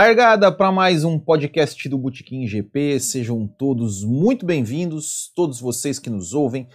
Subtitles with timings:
[0.00, 3.00] Largada para mais um podcast do Botequim GP.
[3.00, 6.68] Sejam todos muito bem-vindos, todos vocês que nos ouvem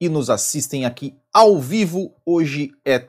[0.00, 2.14] e nos assistem aqui ao vivo.
[2.24, 3.08] Hoje é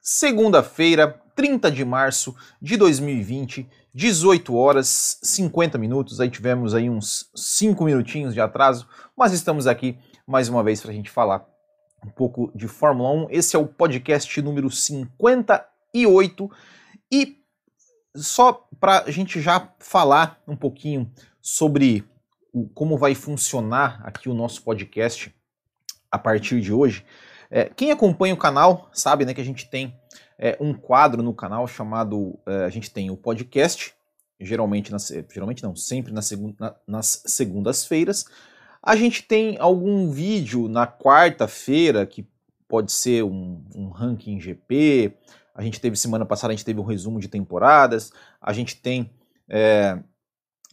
[0.00, 6.20] segunda-feira, 30 de março de 2020, 18 horas 50 minutos.
[6.20, 10.92] Aí tivemos aí uns 5 minutinhos de atraso, mas estamos aqui mais uma vez para
[10.92, 11.44] a gente falar
[12.06, 13.26] um pouco de Fórmula 1.
[13.30, 16.48] Esse é o podcast número 58
[17.10, 17.39] e
[18.14, 22.04] só para a gente já falar um pouquinho sobre
[22.52, 25.34] o, como vai funcionar aqui o nosso podcast
[26.10, 27.04] a partir de hoje.
[27.50, 29.94] É, quem acompanha o canal sabe né, que a gente tem
[30.38, 32.38] é, um quadro no canal chamado.
[32.46, 33.94] É, a gente tem o podcast,
[34.40, 36.20] geralmente, nas, geralmente não, sempre na
[36.86, 38.24] nas segundas-feiras.
[38.82, 42.26] A gente tem algum vídeo na quarta-feira que
[42.66, 45.12] pode ser um, um ranking GP,
[45.54, 48.12] a gente teve semana passada, a gente teve um resumo de temporadas.
[48.40, 49.10] A gente tem,
[49.48, 49.98] é,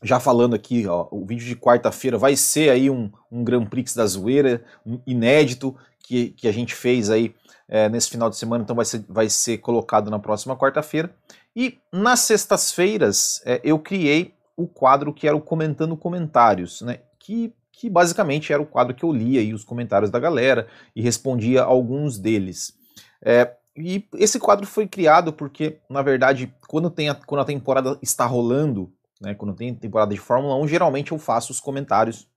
[0.03, 3.93] já falando aqui, ó, o vídeo de quarta-feira vai ser aí um, um Grand Prix
[3.93, 7.35] da zoeira, um inédito, que, que a gente fez aí
[7.67, 11.13] é, nesse final de semana, então vai ser, vai ser colocado na próxima quarta-feira.
[11.55, 16.99] E nas sextas-feiras é, eu criei o quadro que era o Comentando Comentários, né?
[17.19, 21.01] Que, que basicamente era o quadro que eu lia aí os comentários da galera e
[21.01, 22.73] respondia alguns deles.
[23.21, 27.97] É, e esse quadro foi criado porque, na verdade, quando, tem a, quando a temporada
[28.01, 28.91] está rolando,
[29.21, 32.27] né, quando tem temporada de Fórmula 1, geralmente eu faço os comentários,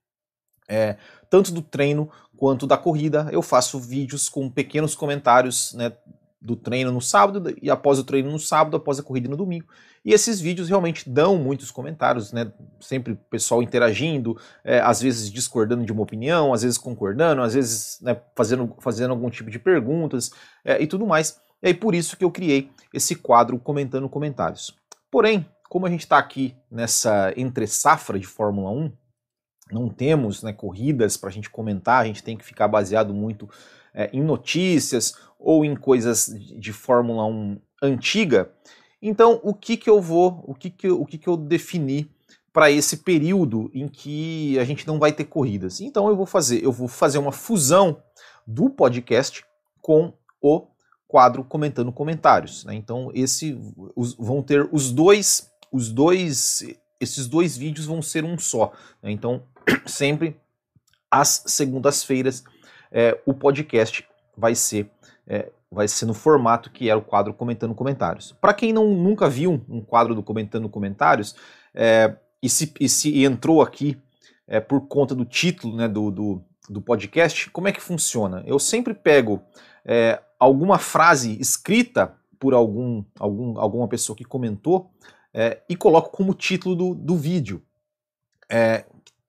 [0.67, 0.97] é,
[1.29, 3.27] tanto do treino quanto da corrida.
[3.31, 5.91] Eu faço vídeos com pequenos comentários né,
[6.41, 9.67] do treino no sábado e após o treino no sábado, após a corrida no domingo.
[10.03, 12.51] E esses vídeos realmente dão muitos comentários, né?
[12.79, 17.99] Sempre pessoal interagindo, é, às vezes discordando de uma opinião, às vezes concordando, às vezes
[18.01, 20.31] né, fazendo, fazendo algum tipo de perguntas
[20.65, 21.39] é, e tudo mais.
[21.61, 24.75] E aí por isso que eu criei esse quadro comentando comentários.
[25.11, 28.91] Porém, como a gente está aqui nessa entre safra de Fórmula 1,
[29.71, 33.47] não temos né, corridas para a gente comentar, a gente tem que ficar baseado muito
[33.93, 36.27] é, em notícias ou em coisas
[36.59, 38.51] de Fórmula 1 antiga.
[39.01, 42.09] Então, o que, que eu vou, o que, que, eu, o que, que eu defini
[42.53, 45.81] para esse período em que a gente não vai ter corridas?
[45.81, 48.01] Então, eu vou fazer, eu vou fazer uma fusão
[48.45, 49.43] do podcast
[49.81, 50.67] com o
[51.07, 52.63] quadro comentando comentários.
[52.63, 52.75] Né?
[52.75, 53.57] Então, esse
[53.95, 56.63] os, vão ter os dois, os dois,
[56.99, 58.71] esses dois vídeos vão ser um só.
[59.01, 59.11] Né?
[59.11, 59.43] Então,
[59.87, 60.39] sempre
[61.09, 62.43] às segundas-feiras
[62.91, 64.05] é, o podcast
[64.37, 64.89] vai ser
[65.31, 68.33] é, vai ser no formato que era o quadro Comentando Comentários.
[68.41, 71.33] Para quem não, nunca viu um quadro do Comentando Comentários
[71.73, 73.97] é, e, se, e se entrou aqui
[74.45, 78.43] é, por conta do título né, do, do, do, podcast, como é que funciona?
[78.45, 79.41] Eu sempre pego
[79.85, 84.91] é, alguma frase escrita por algum, algum, alguma pessoa que comentou
[85.33, 87.63] é, e coloco como título do, do vídeo.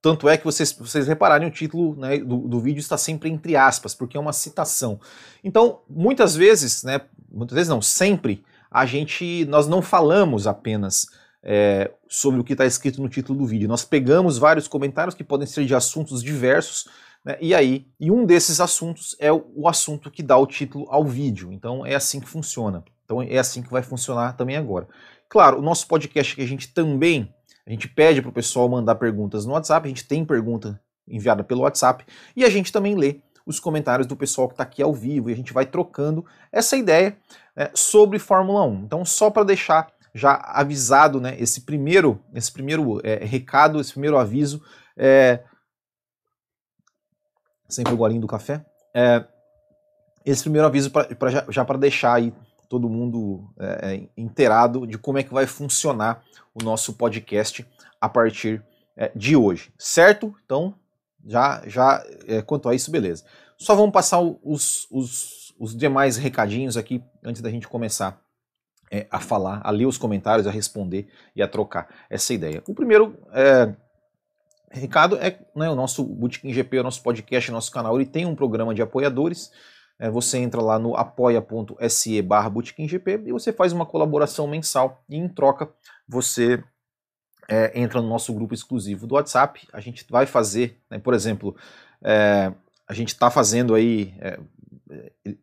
[0.03, 3.55] Tanto é que vocês, vocês repararem, o título né, do, do, vídeo está sempre entre
[3.55, 4.99] aspas, porque é uma citação.
[5.41, 6.99] Então, muitas vezes, né,
[7.31, 11.07] muitas vezes não, sempre, a gente, nós não falamos apenas
[11.41, 13.65] é, sobre o que está escrito no título do vídeo.
[13.65, 16.89] Nós pegamos vários comentários que podem ser de assuntos diversos,
[17.23, 20.85] né, e aí, e um desses assuntos é o, o assunto que dá o título
[20.89, 21.49] ao vídeo.
[21.53, 22.83] Então, é assim que funciona.
[23.05, 24.85] Então, é assim que vai funcionar também agora.
[25.29, 27.33] Claro, o nosso podcast que a gente também
[27.65, 31.43] a gente pede para o pessoal mandar perguntas no WhatsApp, a gente tem pergunta enviada
[31.43, 34.93] pelo WhatsApp e a gente também lê os comentários do pessoal que está aqui ao
[34.93, 37.17] vivo e a gente vai trocando essa ideia
[37.55, 38.83] é, sobre Fórmula 1.
[38.83, 44.17] Então, só para deixar já avisado né, esse primeiro, esse primeiro é, recado, esse primeiro
[44.17, 44.61] aviso,
[44.95, 45.43] é,
[47.67, 48.63] sempre o golinho do café,
[48.93, 49.25] é,
[50.25, 52.33] esse primeiro aviso pra, pra já, já para deixar aí
[52.73, 56.23] todo mundo é, é, inteirado de como é que vai funcionar
[56.55, 57.63] o nosso podcast
[58.01, 58.65] a partir
[58.97, 60.33] é, de hoje, certo?
[60.43, 60.73] Então,
[61.23, 63.25] já, já é, quanto a isso, beleza.
[63.59, 68.19] Só vamos passar os, os, os demais recadinhos aqui antes da gente começar
[68.91, 72.63] é, a falar, a ler os comentários, a responder e a trocar essa ideia.
[72.67, 73.71] O primeiro é,
[74.71, 78.25] recado é né, o nosso Bootkin GP, o nosso podcast, o nosso canal, ele tem
[78.25, 79.51] um programa de apoiadores
[80.03, 82.51] é, você entra lá no apoia.se barra
[83.25, 85.71] e você faz uma colaboração mensal e em troca
[86.05, 86.61] você
[87.47, 89.65] é, entra no nosso grupo exclusivo do WhatsApp.
[89.71, 91.55] A gente vai fazer, né, por exemplo,
[92.03, 92.51] é,
[92.85, 94.37] a gente está fazendo aí, é,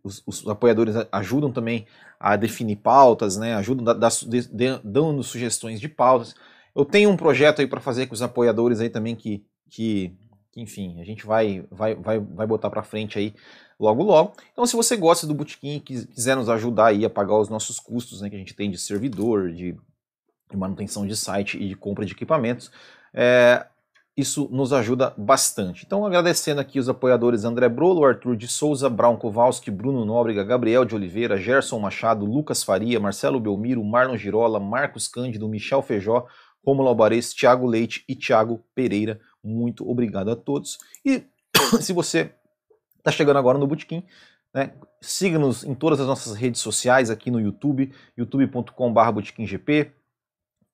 [0.05, 1.87] os, os, apoiadores ajudam também
[2.19, 6.35] a definir pautas, né, ajudam da, da, de, dando sugestões de pautas.
[6.77, 10.15] Eu tenho um projeto aí para fazer com os apoiadores aí também que, que,
[10.53, 13.35] que enfim, a gente vai, vai, vai, vai botar para frente aí
[13.81, 14.35] logo logo.
[14.53, 17.81] Então, se você gosta do Botequim e quiser nos ajudar aí a pagar os nossos
[17.81, 19.75] custos, né, que a gente tem de servidor, de,
[20.55, 22.71] manutenção de site e de compra de equipamentos.
[23.15, 23.65] É,
[24.17, 25.85] isso nos ajuda bastante.
[25.87, 30.85] Então, agradecendo aqui os apoiadores André Brolo, Arthur de Souza, Brown Kowalski, Bruno Nóbrega, Gabriel
[30.85, 36.27] de Oliveira, Gerson Machado, Lucas Faria, Marcelo Belmiro, Marlon Girola, Marcos Cândido, Michel Feijó,
[36.63, 39.19] Romulo Albares, Thiago Leite e Thiago Pereira.
[39.43, 40.79] Muito obrigado a todos.
[41.03, 41.23] E
[41.81, 42.35] se você
[43.01, 44.05] está chegando agora no Botequim,
[44.55, 49.93] né, siga-nos em todas as nossas redes sociais aqui no YouTube, youtube.com.br botequimgp,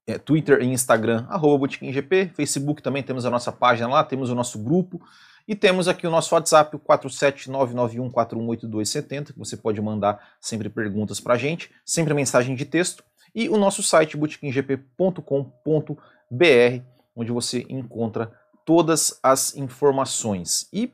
[0.06, 4.34] é, Twitter e Instagram, arroba botequimgp, Facebook também temos a nossa página lá, temos o
[4.34, 5.00] nosso grupo,
[5.48, 11.34] e temos aqui o nosso WhatsApp, o 47991418270, que você pode mandar sempre perguntas para
[11.34, 16.82] a gente, sempre mensagem de texto, e o nosso site, botequimgp.com.br,
[17.14, 18.32] onde você encontra
[18.64, 20.68] todas as informações.
[20.72, 20.92] E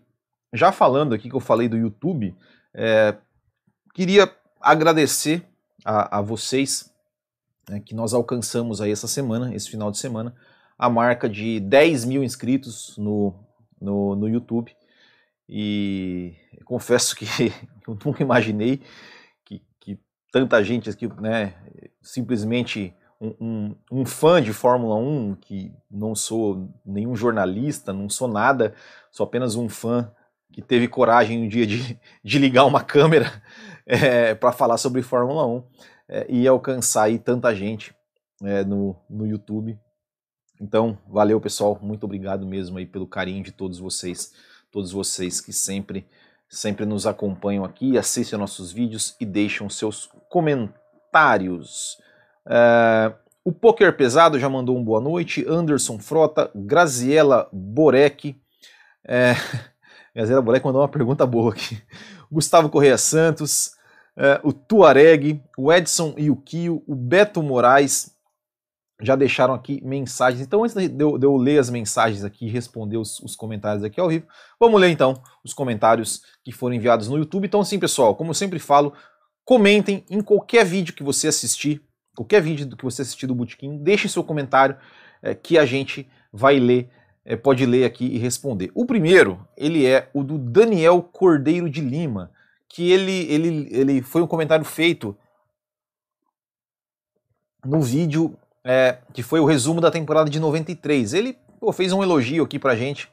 [0.52, 2.36] já falando aqui que eu falei do YouTube,
[2.74, 3.16] é,
[3.94, 5.46] queria agradecer
[5.84, 6.92] a, a vocês
[7.68, 10.34] né, que nós alcançamos aí essa semana, esse final de semana,
[10.78, 13.34] a marca de 10 mil inscritos no,
[13.80, 14.74] no, no YouTube.
[15.48, 16.34] E
[16.64, 17.26] confesso que
[17.86, 18.82] eu nunca imaginei
[19.44, 19.98] que, que
[20.30, 21.54] tanta gente aqui, né,
[22.00, 28.26] simplesmente um, um, um, fã de Fórmula 1, que não sou nenhum jornalista, não sou
[28.26, 28.74] nada,
[29.10, 30.12] sou apenas um fã
[30.52, 33.42] que teve coragem um dia de, de ligar uma câmera
[33.86, 35.64] é, para falar sobre Fórmula 1
[36.08, 37.94] é, e alcançar aí tanta gente
[38.42, 39.78] é, no, no YouTube.
[40.60, 44.32] Então, valeu pessoal, muito obrigado mesmo aí pelo carinho de todos vocês,
[44.70, 46.06] todos vocês que sempre
[46.52, 51.96] sempre nos acompanham aqui, assistem nossos vídeos e deixam seus comentários.
[52.46, 53.10] É,
[53.42, 55.44] o Poker Pesado já mandou um boa noite.
[55.48, 58.36] Anderson Frota, Graziela Borek.
[59.04, 59.32] É,
[60.14, 61.80] Graziela Borek mandou uma pergunta boa aqui.
[62.30, 63.72] Gustavo Correia Santos,
[64.16, 68.14] é, o Tuareg, o Edson e o Kio, o Beto Moraes
[69.00, 70.42] já deixaram aqui mensagens.
[70.42, 73.82] Então, antes de eu, de eu ler as mensagens aqui e responder os, os, comentários
[73.82, 74.26] aqui ao vivo,
[74.60, 77.46] vamos ler então os comentários que foram enviados no YouTube.
[77.46, 78.92] Então, assim, pessoal, como eu sempre falo,
[79.44, 81.82] comentem em qualquer vídeo que você assistir
[82.14, 84.76] qualquer vídeo que você assistir do Botequim, deixe seu comentário
[85.22, 86.90] é, que a gente vai ler,
[87.24, 88.70] é, pode ler aqui e responder.
[88.74, 92.30] O primeiro, ele é o do Daniel Cordeiro de Lima,
[92.68, 95.16] que ele, ele, ele foi um comentário feito
[97.64, 101.14] no vídeo é, que foi o resumo da temporada de 93.
[101.14, 103.08] Ele pô, fez um elogio aqui pra gente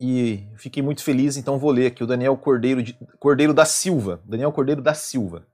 [0.00, 4.20] e fiquei muito feliz, então vou ler aqui o Daniel Cordeiro, de, Cordeiro da Silva.
[4.24, 5.46] Daniel Cordeiro da Silva.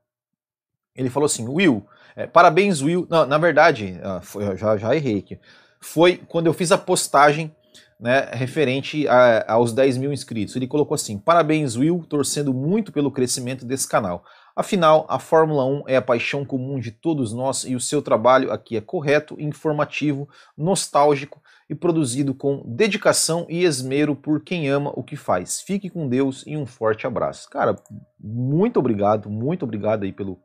[0.95, 1.85] Ele falou assim: Will,
[2.15, 3.05] é, parabéns, Will.
[3.09, 5.39] Não, na verdade, uh, foi, já, já errei aqui.
[5.79, 7.53] Foi quando eu fiz a postagem
[7.99, 10.55] né, referente a, aos 10 mil inscritos.
[10.55, 14.23] Ele colocou assim: Parabéns, Will, torcendo muito pelo crescimento desse canal.
[14.55, 18.51] Afinal, a Fórmula 1 é a paixão comum de todos nós e o seu trabalho
[18.51, 25.03] aqui é correto, informativo, nostálgico e produzido com dedicação e esmero por quem ama o
[25.03, 25.61] que faz.
[25.61, 27.47] Fique com Deus e um forte abraço.
[27.51, 27.75] Cara,
[28.19, 30.39] muito obrigado, muito obrigado aí pelo,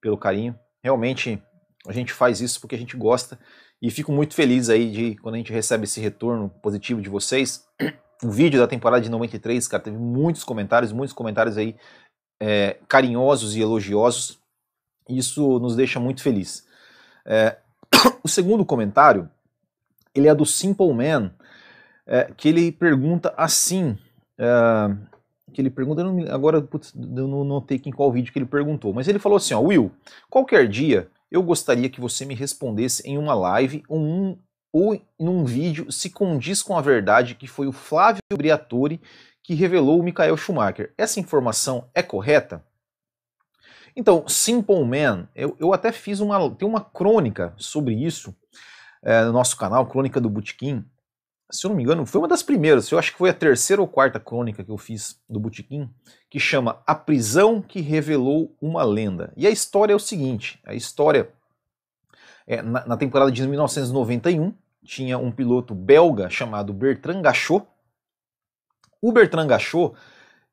[0.00, 0.58] pelo carinho.
[0.82, 1.42] Realmente
[1.86, 3.38] a gente faz isso porque a gente gosta
[3.82, 7.66] e fico muito feliz aí de quando a gente recebe esse retorno positivo de vocês.
[8.22, 11.74] O vídeo da temporada de 93, cara, teve muitos comentários, muitos comentários aí
[12.38, 14.38] é, carinhosos e elogiosos.
[15.08, 16.66] Isso nos deixa muito feliz.
[17.24, 17.56] É,
[18.22, 19.30] o segundo comentário,
[20.14, 21.32] ele é do Simple Man,
[22.06, 23.96] é, que ele pergunta assim,
[24.36, 24.94] é,
[25.54, 29.08] que ele pergunta, agora putz, eu não notei em qual vídeo que ele perguntou, mas
[29.08, 29.90] ele falou assim, ó, Will,
[30.28, 34.38] qualquer dia eu gostaria que você me respondesse em uma live ou, um,
[34.72, 39.00] ou em um vídeo se condiz com a verdade que foi o Flávio Briatore
[39.42, 40.92] que revelou o Michael Schumacher.
[40.96, 42.64] Essa informação é correta?
[43.96, 48.34] Então, Simple Man, eu, eu até fiz uma, tem uma crônica sobre isso
[49.02, 50.84] é, no nosso canal, Crônica do Butiquim,
[51.50, 53.82] se eu não me engano, foi uma das primeiras, eu acho que foi a terceira
[53.82, 55.90] ou quarta crônica que eu fiz do Botequim,
[56.28, 59.32] que chama A Prisão que Revelou uma Lenda.
[59.36, 61.30] E a história é o seguinte: a história
[62.46, 64.54] é na, na temporada de 1991,
[64.84, 67.66] tinha um piloto belga chamado Bertrand Gachot.
[69.02, 69.94] O Bertrand Gachot,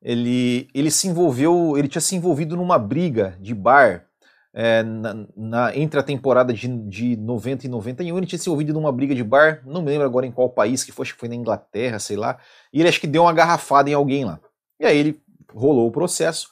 [0.02, 4.07] ele, ele se envolveu, ele tinha se envolvido numa briga de bar
[4.52, 8.72] é, na, na, entre a temporada de, de 90 e 91, ele tinha se envolvido
[8.72, 11.20] numa briga de bar, não me lembro agora em qual país que foi, acho que
[11.20, 12.38] foi na Inglaterra, sei lá,
[12.72, 14.40] e ele acho que deu uma garrafada em alguém lá.
[14.80, 16.48] E aí ele rolou o processo,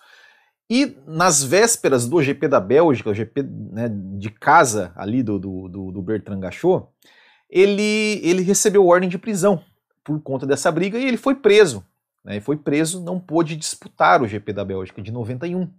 [0.68, 3.88] e nas vésperas do GP da Bélgica, o GP né,
[4.18, 6.86] de casa ali do, do, do, do Bertrand Gachot,
[7.48, 9.62] ele, ele recebeu ordem de prisão
[10.02, 11.84] por conta dessa briga e ele foi preso.
[12.24, 15.70] Né, foi preso, não pôde disputar o GP da Bélgica de 91.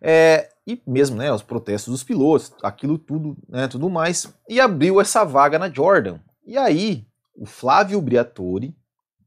[0.00, 5.00] É, e mesmo né, os protestos dos pilotos, aquilo tudo, né, tudo mais, e abriu
[5.00, 6.18] essa vaga na Jordan.
[6.46, 7.04] E aí,
[7.34, 8.76] o Flávio Briatore,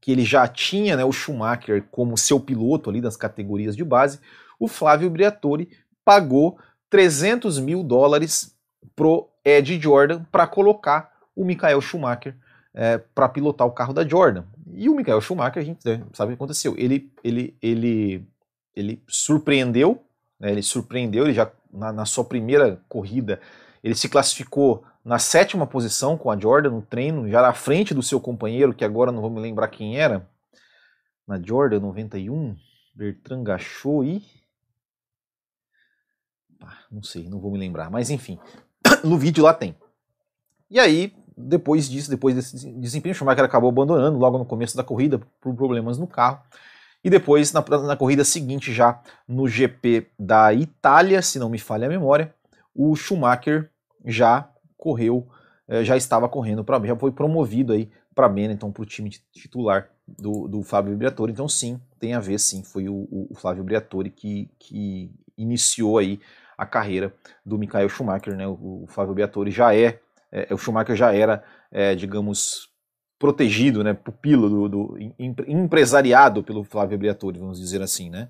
[0.00, 4.20] que ele já tinha né, o Schumacher como seu piloto ali das categorias de base,
[4.58, 5.68] o Flávio Briatore
[6.04, 8.54] pagou 300 mil dólares
[8.94, 12.36] pro Ed Jordan para colocar o Michael Schumacher
[12.72, 14.44] é, para pilotar o carro da Jordan.
[14.72, 16.74] E o Michael Schumacher, a gente né, sabe o que aconteceu.
[16.78, 18.26] Ele, ele, ele,
[18.74, 20.05] ele surpreendeu,
[20.38, 23.40] né, ele surpreendeu, ele já na, na, sua primeira corrida,
[23.82, 28.02] ele se classificou na sétima posição com a Jordan no treino, já na frente do
[28.02, 30.28] seu companheiro, que agora não vou me lembrar quem era,
[31.26, 32.56] na Jordan 91,
[32.94, 34.24] Bertrand Gachot e...
[36.60, 38.38] Ah, não sei, não vou me lembrar, mas enfim,
[39.04, 39.76] no vídeo lá tem.
[40.70, 44.82] E aí, depois disso, depois desse desempenho, o Schumacher acabou abandonando logo no começo da
[44.82, 46.40] corrida por problemas no carro.
[47.06, 51.86] E depois, na, na corrida seguinte, já no GP da Itália, se não me falha
[51.86, 52.34] a memória,
[52.74, 53.70] o Schumacher
[54.04, 55.24] já correu,
[55.68, 59.88] eh, já estava correndo para já foi promovido aí para Benetton, para o time titular
[60.04, 61.30] do, do Flávio Briatore.
[61.30, 65.08] Então, sim, tem a ver, sim, foi o, o Flávio Briatore que, que
[65.38, 66.18] iniciou aí
[66.58, 68.48] a carreira do Michael Schumacher, né?
[68.48, 70.00] O, o Flávio Briatore já é
[70.32, 72.68] é, o Schumacher já era, é, digamos,
[73.18, 74.98] protegido, né, pupilo do, do
[75.46, 78.28] empresariado pelo Flávio Briatore, vamos dizer assim, né?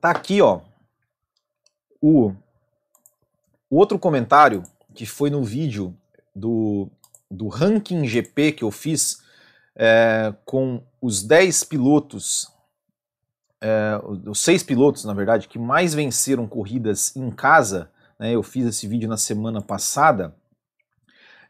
[0.00, 0.60] Tá aqui, ó,
[2.00, 2.34] o,
[3.70, 4.62] o outro comentário
[4.94, 5.96] que foi no vídeo
[6.34, 6.88] do,
[7.30, 9.22] do ranking GP que eu fiz
[9.74, 12.50] é, com os 10 pilotos,
[13.60, 18.66] é, os seis pilotos, na verdade, que mais venceram corridas em casa né, eu fiz
[18.66, 20.34] esse vídeo na semana passada,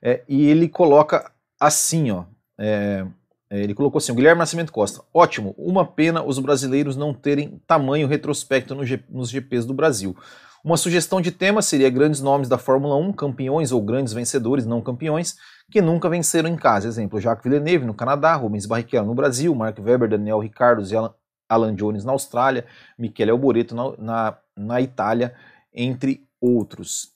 [0.05, 2.25] é, e ele coloca assim, ó,
[2.61, 3.07] é,
[3.49, 7.59] é ele colocou assim, o Guilherme Nascimento Costa, ótimo, uma pena os brasileiros não terem
[7.67, 10.15] tamanho retrospecto no G, nos GPs do Brasil.
[10.63, 14.81] Uma sugestão de tema seria grandes nomes da Fórmula 1, campeões ou grandes vencedores, não
[14.81, 15.37] campeões,
[15.71, 16.89] que nunca venceram em casa.
[16.89, 21.15] Exemplo, Jacques Villeneuve no Canadá, Rubens Barrichello no Brasil, Mark Webber, Daniel Ricciardo e Alan,
[21.49, 22.65] Alan Jones na Austrália,
[22.99, 25.35] Michele Alboreto na, na, na Itália,
[25.73, 27.14] entre outros.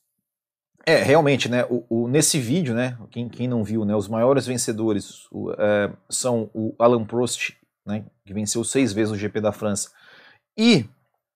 [0.88, 4.47] É, realmente, né, o, o, nesse vídeo, né, quem, quem não viu, né, os maiores
[4.47, 7.50] vencedores o, é, são o Alan Prost,
[7.85, 9.90] né, que venceu seis vezes o GP da França,
[10.57, 10.87] e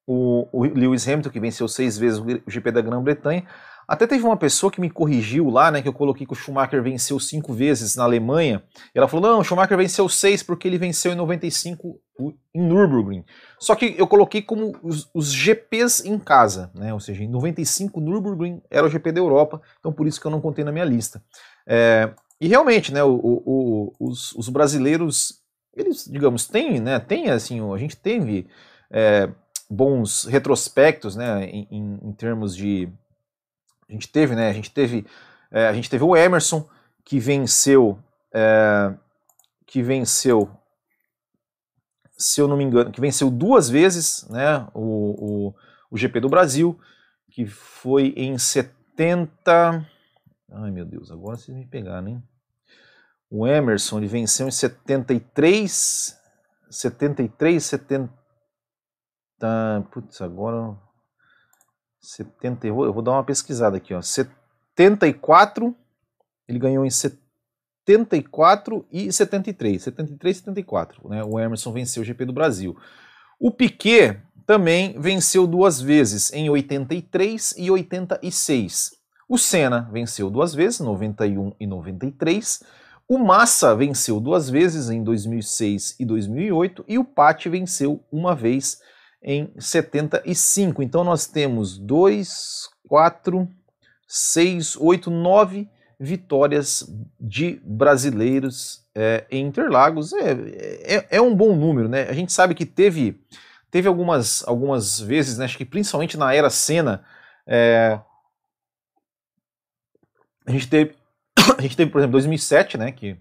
[0.06, 3.46] o, o Lewis Hamilton, que venceu seis vezes o GP da Grã-Bretanha,
[3.86, 6.82] até teve uma pessoa que me corrigiu lá, né, que eu coloquei que o Schumacher
[6.82, 8.62] venceu cinco vezes na Alemanha.
[8.94, 12.00] ela falou: não, o Schumacher venceu seis porque ele venceu em 95
[12.54, 13.24] em Nürburgring.
[13.58, 18.00] Só que eu coloquei como os, os, GPs em casa, né, ou seja, em 95
[18.00, 20.84] Nürburgring era o GP da Europa, então por isso que eu não contei na minha
[20.84, 21.22] lista.
[21.66, 25.40] É, e realmente, né, o, o, os, os, brasileiros,
[25.74, 28.48] eles, digamos, têm, né, tem assim, a gente teve
[28.90, 29.28] é,
[29.70, 32.92] bons retrospectos, né, em, em, em termos de
[33.88, 34.48] a gente teve, né?
[34.48, 35.06] A gente teve,
[35.50, 36.68] é, a gente teve o Emerson
[37.04, 37.98] que venceu,
[38.32, 38.94] é,
[39.66, 40.50] que venceu,
[42.16, 44.66] se eu não me engano, que venceu duas vezes, né?
[44.74, 45.54] O, o,
[45.90, 46.78] o GP do Brasil,
[47.30, 49.86] que foi em 70.
[50.50, 52.22] Ai meu Deus, agora vocês me pegaram, hein?
[53.30, 56.18] O Emerson ele venceu em 73,
[56.70, 58.12] 73, 70.
[59.90, 60.76] Putz, agora
[62.16, 64.02] 70, eu vou, dar uma pesquisada aqui, ó.
[64.02, 65.74] 74,
[66.46, 69.82] ele ganhou em 74 e 73.
[69.82, 71.24] 73 e 74, né?
[71.24, 72.76] O Emerson venceu o GP do Brasil.
[73.40, 78.90] O Piquet também venceu duas vezes, em 83 e 86.
[79.28, 82.62] O Senna venceu duas vezes, 91 e 93.
[83.08, 86.84] O Massa venceu duas vezes, em 2006 e 2008.
[86.86, 88.80] E o Patti venceu uma vez,
[89.22, 90.82] em 75.
[90.82, 93.48] Então nós temos 2, 4,
[94.06, 96.84] 6, 8, 9 vitórias
[97.20, 100.12] de brasileiros é, em Interlagos.
[100.12, 100.32] É,
[100.96, 102.02] é, é, um bom número, né?
[102.08, 103.20] A gente sabe que teve,
[103.70, 107.04] teve algumas, algumas vezes, né, acho que principalmente na era Senna,
[107.46, 108.00] é,
[110.44, 110.96] a gente teve,
[111.56, 113.16] a gente teve, por exemplo, 2007, né, que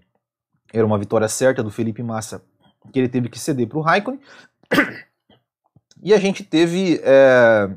[0.72, 2.42] era uma vitória certa do Felipe Massa,
[2.92, 4.20] que ele teve que ceder para o Raikkonen.
[6.02, 7.00] E a gente teve.
[7.04, 7.70] É,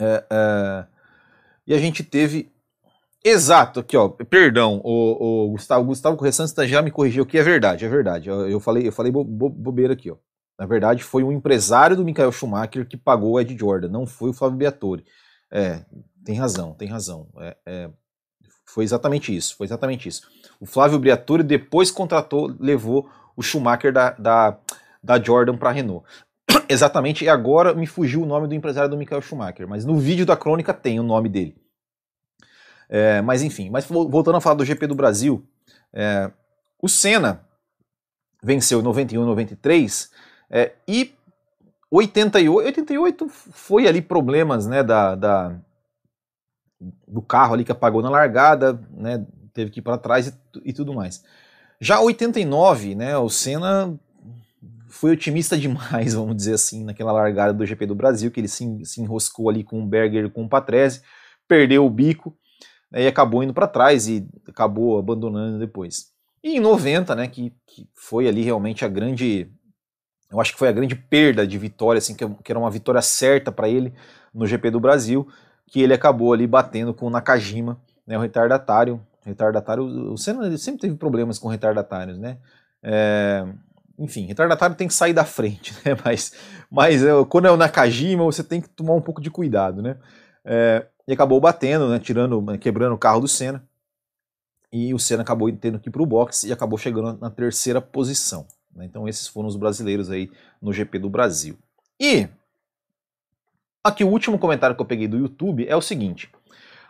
[0.00, 0.86] é, é,
[1.66, 2.50] e a gente teve.
[3.22, 7.84] Exato, aqui ó, perdão, o, o Gustavo, Gustavo Correção já me corrigiu que é verdade,
[7.84, 8.28] é verdade.
[8.28, 10.16] Eu, eu falei, eu falei bo, bo, bobeira aqui, ó.
[10.58, 14.30] Na verdade, foi um empresário do Michael Schumacher que pagou o Ed Jordan, não foi
[14.30, 15.04] o Flávio Beatori.
[15.50, 15.84] É,
[16.24, 17.28] tem razão, tem razão.
[17.38, 17.90] É, é,
[18.64, 20.22] foi exatamente isso, foi exatamente isso.
[20.60, 24.58] O Flávio Briatore depois contratou, levou o Schumacher da, da,
[25.02, 26.06] da Jordan para a Renault.
[26.68, 30.26] Exatamente, e agora me fugiu o nome do empresário do Michael Schumacher, mas no vídeo
[30.26, 31.56] da crônica tem o nome dele.
[32.88, 35.46] É, mas enfim, mas voltando a falar do GP do Brasil,
[35.92, 36.30] é,
[36.80, 37.44] o Senna
[38.42, 40.10] venceu em 91 93
[40.50, 41.14] é, e
[41.90, 45.56] 88, 88 foi ali problemas né, da, da,
[47.06, 50.34] do carro ali que apagou na largada, né, teve que ir para trás e,
[50.64, 51.24] e, tudo mais.
[51.80, 53.98] Já 89, né, o Senna
[54.88, 58.84] foi otimista demais, vamos dizer assim, naquela largada do GP do Brasil, que ele se,
[58.84, 61.02] se enroscou ali com o Berger e com o Patrese,
[61.46, 62.36] perdeu o bico
[62.90, 66.12] né, e acabou indo para trás e acabou abandonando depois.
[66.42, 69.50] E em 90, né, que, que foi ali realmente a grande
[70.30, 73.00] eu acho que foi a grande perda de vitória, assim, que, que era uma vitória
[73.00, 73.94] certa para ele
[74.32, 75.26] no GP do Brasil,
[75.66, 79.00] que ele acabou ali batendo com o Nakajima, né, o retardatário.
[79.24, 82.38] Retardatário, o Senna sempre teve problemas com retardatários, né?
[82.82, 83.46] É,
[83.98, 85.96] enfim, retardatário tem que sair da frente, né?
[86.04, 86.32] Mas,
[86.70, 89.96] mas quando é o Nakajima, você tem que tomar um pouco de cuidado, né?
[90.44, 91.98] É, e acabou batendo, né?
[91.98, 93.66] Tirando, quebrando o carro do Senna.
[94.72, 97.80] E o Senna acabou tendo que ir para o boxe e acabou chegando na terceira
[97.80, 98.46] posição.
[98.74, 98.84] Né?
[98.84, 101.58] Então esses foram os brasileiros aí no GP do Brasil.
[101.98, 102.28] E
[103.82, 106.30] aqui o último comentário que eu peguei do YouTube é o seguinte: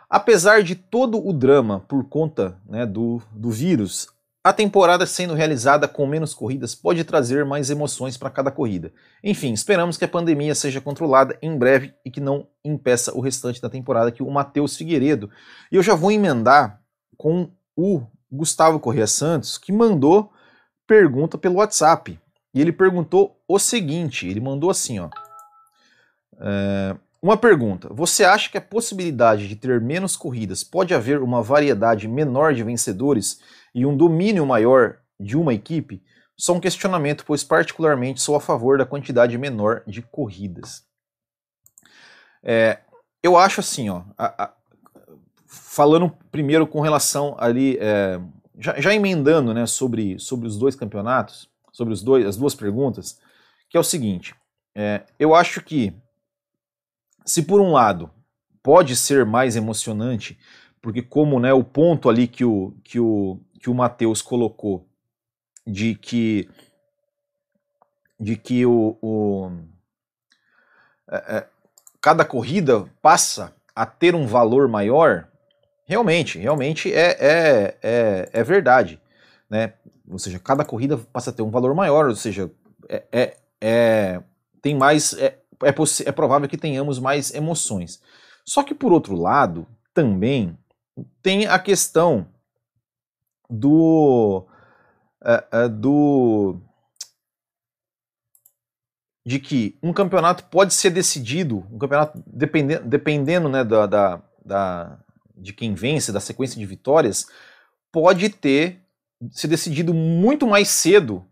[0.09, 4.09] apesar de todo o drama por conta né, do, do vírus,
[4.43, 8.93] a temporada sendo realizada com menos corridas pode trazer mais emoções para cada corrida.
[9.23, 13.61] Enfim, esperamos que a pandemia seja controlada em breve e que não impeça o restante
[13.61, 15.29] da temporada que o Matheus Figueiredo.
[15.71, 16.81] E eu já vou emendar
[17.17, 20.31] com o Gustavo Corrêa Santos, que mandou
[20.87, 22.17] pergunta pelo WhatsApp.
[22.53, 25.09] E ele perguntou o seguinte: ele mandou assim, ó.
[26.41, 31.41] É, uma pergunta: Você acha que a possibilidade de ter menos corridas pode haver uma
[31.41, 33.39] variedade menor de vencedores
[33.73, 36.03] e um domínio maior de uma equipe?
[36.37, 40.83] Só um questionamento, pois particularmente sou a favor da quantidade menor de corridas.
[42.41, 42.79] É,
[43.21, 44.53] eu acho assim, ó, a, a,
[45.45, 48.19] falando primeiro com relação ali é,
[48.57, 53.19] já, já emendando né, sobre, sobre os dois campeonatos, sobre os dois, as duas perguntas,
[53.69, 54.35] que é o seguinte:
[54.75, 55.93] é, eu acho que,
[57.25, 58.09] se por um lado
[58.61, 60.37] pode ser mais emocionante,
[60.81, 64.87] porque como né, o ponto ali que o, que o, que o Matheus colocou
[65.65, 66.49] de que
[68.19, 69.51] de que o, o
[71.09, 71.47] é, é,
[72.01, 75.29] cada corrida passa a ter um valor maior,
[75.89, 79.01] Realmente, realmente é, é, é, é verdade.
[79.49, 79.73] Né?
[80.07, 82.51] Ou seja, cada corrida passa a ter um valor maior, ou seja,
[82.87, 84.21] é, é, é
[84.61, 85.13] tem mais.
[85.13, 85.73] É, é,
[86.05, 88.01] é provável que tenhamos mais emoções.
[88.45, 90.57] Só que, por outro lado, também
[91.21, 92.27] tem a questão
[93.49, 94.45] do.
[95.23, 96.61] É, é, do
[99.25, 104.99] de que um campeonato pode ser decidido, um campeonato dependendo, dependendo né, da, da, da,
[105.37, 107.27] de quem vence, da sequência de vitórias,
[107.91, 108.81] pode ter
[109.29, 111.28] se decidido muito mais cedo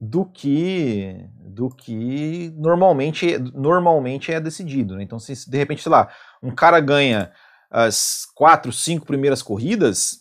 [0.00, 4.96] do que do que normalmente normalmente é decidido.
[4.96, 5.02] Né?
[5.02, 6.08] Então, se de repente, sei lá,
[6.42, 7.32] um cara ganha
[7.70, 10.20] as quatro, cinco primeiras corridas,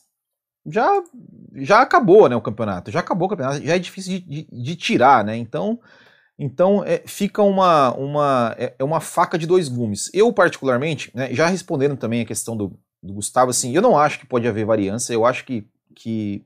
[0.66, 0.90] já
[1.56, 2.92] já acabou, né, o campeonato.
[2.92, 3.64] Já acabou o campeonato.
[3.64, 5.38] Já é difícil de, de, de tirar, né?
[5.38, 5.80] Então
[6.40, 10.10] então é, fica uma uma é, é, uma faca de dois gumes.
[10.14, 14.20] Eu particularmente, né, já respondendo também a questão do do Gustavo, assim, eu não acho
[14.20, 16.46] que pode haver variância, eu acho que, que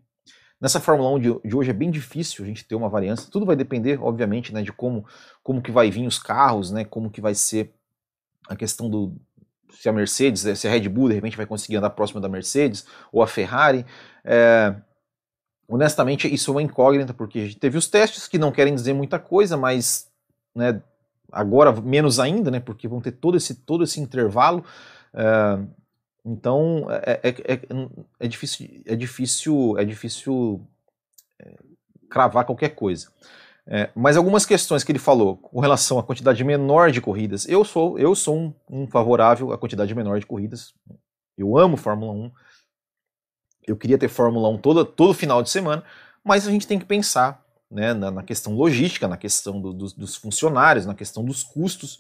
[0.61, 3.45] nessa Fórmula 1 de, de, hoje é bem difícil a gente ter uma variância, tudo
[3.45, 5.03] vai depender, obviamente, né, de como,
[5.41, 7.73] como que vai vir os carros, né, como que vai ser
[8.47, 9.15] a questão do,
[9.71, 12.85] se a Mercedes, se a Red Bull de repente vai conseguir andar próximo da Mercedes,
[13.11, 13.83] ou a Ferrari,
[14.23, 14.75] é,
[15.67, 18.93] honestamente isso é uma incógnita, porque a gente teve os testes que não querem dizer
[18.93, 20.07] muita coisa, mas,
[20.55, 20.79] né,
[21.31, 24.63] agora menos ainda, né, porque vão ter todo esse, todo esse intervalo,
[25.11, 25.80] é,
[26.25, 27.61] então é, é, é,
[28.19, 30.65] é, difícil, é difícil, é difícil
[31.39, 31.55] é,
[32.09, 33.11] cravar qualquer coisa.
[33.65, 37.63] É, mas algumas questões que ele falou com relação à quantidade menor de corridas, eu
[37.63, 40.73] sou, eu sou um, um favorável à quantidade menor de corridas.
[41.37, 42.31] Eu amo Fórmula 1.
[43.67, 45.83] Eu queria ter Fórmula 1 todo, todo final de semana,
[46.23, 49.93] mas a gente tem que pensar né, na, na questão logística, na questão do, dos,
[49.93, 51.99] dos funcionários, na questão dos custos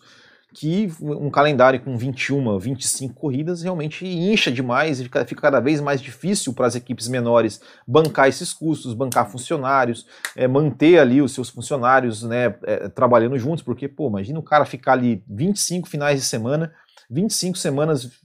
[0.53, 5.79] que um calendário com 21, 25 corridas realmente incha demais e fica, fica cada vez
[5.79, 11.33] mais difícil para as equipes menores bancar esses custos, bancar funcionários, é, manter ali os
[11.33, 16.19] seus funcionários né, é, trabalhando juntos, porque, pô, imagina o cara ficar ali 25 finais
[16.19, 16.73] de semana,
[17.09, 18.21] 25 semanas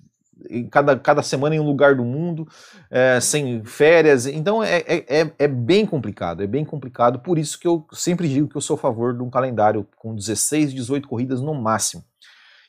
[0.71, 2.47] cada, cada semana em um lugar do mundo,
[2.91, 4.27] é, sem férias.
[4.27, 7.19] Então é, é, é, é bem complicado, é bem complicado.
[7.21, 10.15] Por isso que eu sempre digo que eu sou a favor de um calendário com
[10.15, 12.05] 16, 18 corridas no máximo.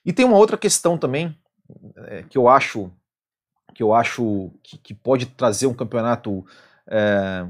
[0.08, 1.38] E tem uma outra questão também
[2.08, 2.90] é, que eu acho
[3.76, 6.46] que eu acho que, que pode trazer um campeonato
[6.88, 7.46] é,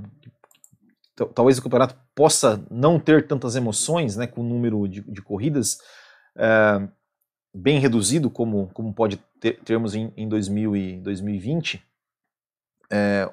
[1.36, 5.78] talvez o campeonato possa não ter tantas emoções, né, com o número de, de corridas
[6.36, 6.88] é,
[7.54, 11.84] bem reduzido, como, como pode ter, termos em, em 2000 e 2020,
[12.92, 13.30] é,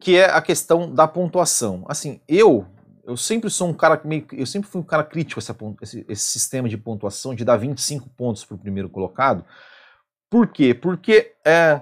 [0.00, 1.84] que é a questão da pontuação.
[1.88, 2.64] Assim, eu
[3.06, 6.24] eu sempre sou um cara meio, eu sempre fui um cara crítico essa, esse, esse
[6.24, 9.44] sistema de pontuação de dar 25 pontos para o primeiro colocado.
[10.28, 10.74] Por quê?
[10.74, 11.80] Porque é,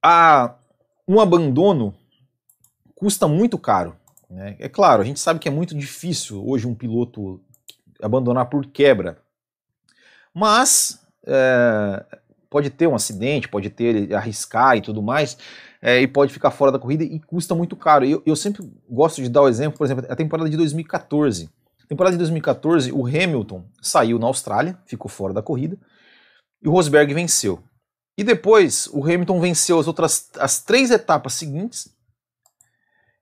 [0.00, 0.54] a,
[1.06, 1.92] um abandono
[2.94, 3.96] custa muito caro.
[4.30, 4.54] Né?
[4.60, 7.40] É claro, a gente sabe que é muito difícil hoje um piloto
[8.00, 9.20] abandonar por quebra,
[10.32, 12.04] mas é,
[12.48, 15.36] pode ter um acidente, pode ter arriscar e tudo mais,
[15.82, 18.04] é, e pode ficar fora da corrida e custa muito caro.
[18.04, 21.50] Eu, eu sempre gosto de dar o exemplo, por exemplo, a temporada de 2014.
[21.82, 25.76] A temporada de 2014, o Hamilton saiu na Austrália, ficou fora da corrida,
[26.62, 27.62] e o Rosberg venceu.
[28.16, 31.92] E depois o Hamilton venceu as outras as três etapas seguintes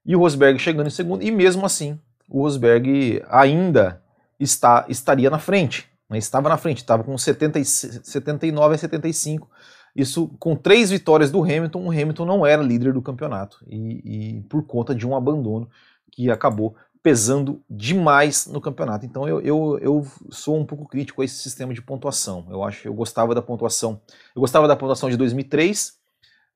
[0.04, 4.02] e o Rosberg chegando em segundo, e mesmo assim o Rosberg ainda
[4.38, 6.18] está, estaria na frente, né?
[6.18, 9.48] estava na frente, estava com 70, 79 a 75.
[9.94, 14.40] Isso com três vitórias do Hamilton, o Hamilton não era líder do campeonato e, e
[14.42, 15.68] por conta de um abandono
[16.10, 19.06] que acabou pesando demais no campeonato.
[19.06, 22.46] Então eu, eu, eu sou um pouco crítico a esse sistema de pontuação.
[22.50, 24.00] Eu acho eu gostava da pontuação.
[24.34, 25.98] Eu gostava da pontuação de 2003,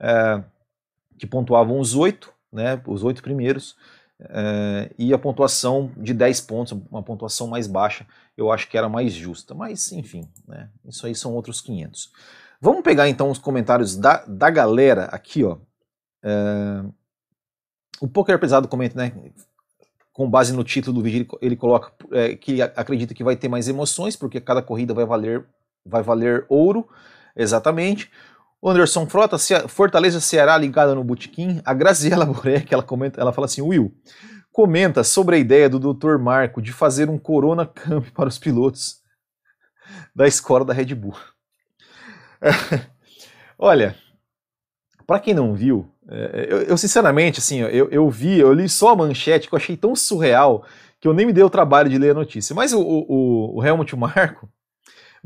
[0.01, 0.43] é,
[1.19, 3.77] que pontuavam os oito, né, os oito primeiros,
[4.21, 8.89] é, e a pontuação de 10 pontos, uma pontuação mais baixa, eu acho que era
[8.89, 9.55] mais justa.
[9.55, 12.13] Mas, enfim, né, isso aí são outros 500.
[12.65, 15.59] Vamos pegar então os comentários da, da galera aqui, ó.
[16.23, 16.83] É,
[18.01, 19.13] o Poker Pesado comenta, né?
[20.15, 23.69] Com base no título do vídeo, ele, coloca é, que acredita que vai ter mais
[23.69, 25.45] emoções, porque cada corrida vai valer,
[25.85, 26.89] vai valer ouro,
[27.37, 28.11] exatamente.
[28.65, 29.37] Anderson Frota,
[29.69, 31.61] Fortaleza Ceará ligada no Botequim.
[31.67, 33.95] A Graziela Borek, ela comenta, ela fala assim: Will,
[34.51, 36.17] comenta sobre a ideia do Dr.
[36.17, 39.03] Marco de fazer um Corona Camp para os pilotos
[40.17, 41.15] da escola da Red Bull.
[43.59, 43.97] Olha,
[45.07, 48.91] para quem não viu, é, eu, eu, sinceramente, assim, eu, eu vi, eu li só
[48.91, 50.65] a manchete que eu achei tão surreal
[51.01, 52.55] que eu nem me dei o trabalho de ler a notícia.
[52.55, 54.49] Mas o, o, o Helmut Marko,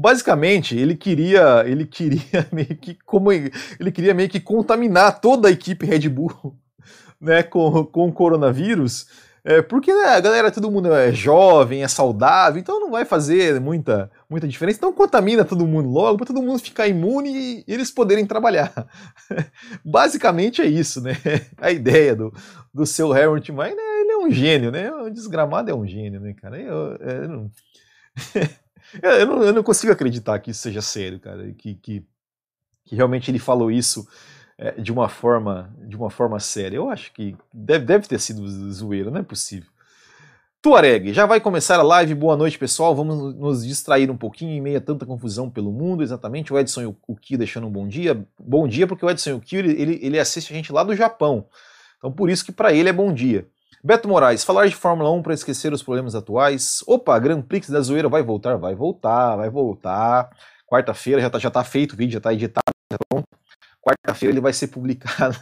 [0.00, 5.50] Basicamente, ele queria, ele queria meio que como ele queria meio que contaminar toda a
[5.50, 6.56] equipe Red Bull,
[7.20, 9.08] né, com, com o coronavírus,
[9.48, 13.58] é, porque né, a galera, todo mundo é jovem, é saudável, então não vai fazer
[13.58, 14.76] muita, muita diferença.
[14.76, 18.70] Então contamina todo mundo logo, para todo mundo ficar imune e eles poderem trabalhar.
[19.82, 21.12] Basicamente é isso, né?
[21.56, 22.30] A ideia do,
[22.74, 24.00] do seu Harold Mine, né?
[24.02, 24.92] ele é um gênio, né?
[24.92, 26.60] O desgramado é um gênio, né, cara?
[26.60, 27.50] Eu, eu não...
[29.02, 31.52] Eu não, eu não, consigo acreditar que isso seja sério, cara.
[31.52, 32.06] Que, que,
[32.86, 34.08] que realmente ele falou isso
[34.58, 36.76] é, de uma forma de uma forma séria.
[36.76, 39.70] Eu acho que deve, deve ter sido zoeira, não é possível.
[40.60, 42.16] Tuareg, já vai começar a live.
[42.16, 42.92] Boa noite, pessoal.
[42.92, 46.02] Vamos nos distrair um pouquinho em meio a tanta confusão pelo mundo.
[46.02, 46.52] Exatamente.
[46.52, 46.92] O Edson
[47.22, 48.26] Kio deixando um bom dia.
[48.36, 51.46] Bom dia, porque o Edson Kio ele, ele assiste a gente lá do Japão.
[51.98, 53.46] Então, por isso que para ele é bom dia.
[53.84, 56.82] Beto Moraes, falar de Fórmula 1 para esquecer os problemas atuais.
[56.88, 58.56] Opa, Grand Prix da Zoeira vai voltar?
[58.56, 60.28] Vai voltar, vai voltar.
[60.66, 62.77] Quarta-feira já tá, já tá feito o vídeo, já tá editado.
[63.88, 65.36] Quarta-feira ele vai ser publicado.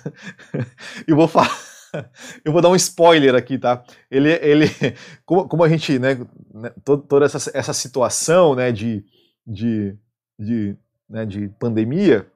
[1.07, 1.51] eu vou falar.
[2.45, 3.83] Eu vou dar um spoiler aqui, tá?
[4.11, 4.67] Ele, ele,
[5.25, 6.19] como, como a gente, né,
[6.53, 9.03] né toda essa, essa situação, né, de,
[9.47, 9.97] de,
[10.39, 10.77] de,
[11.09, 12.27] né, de pandemia,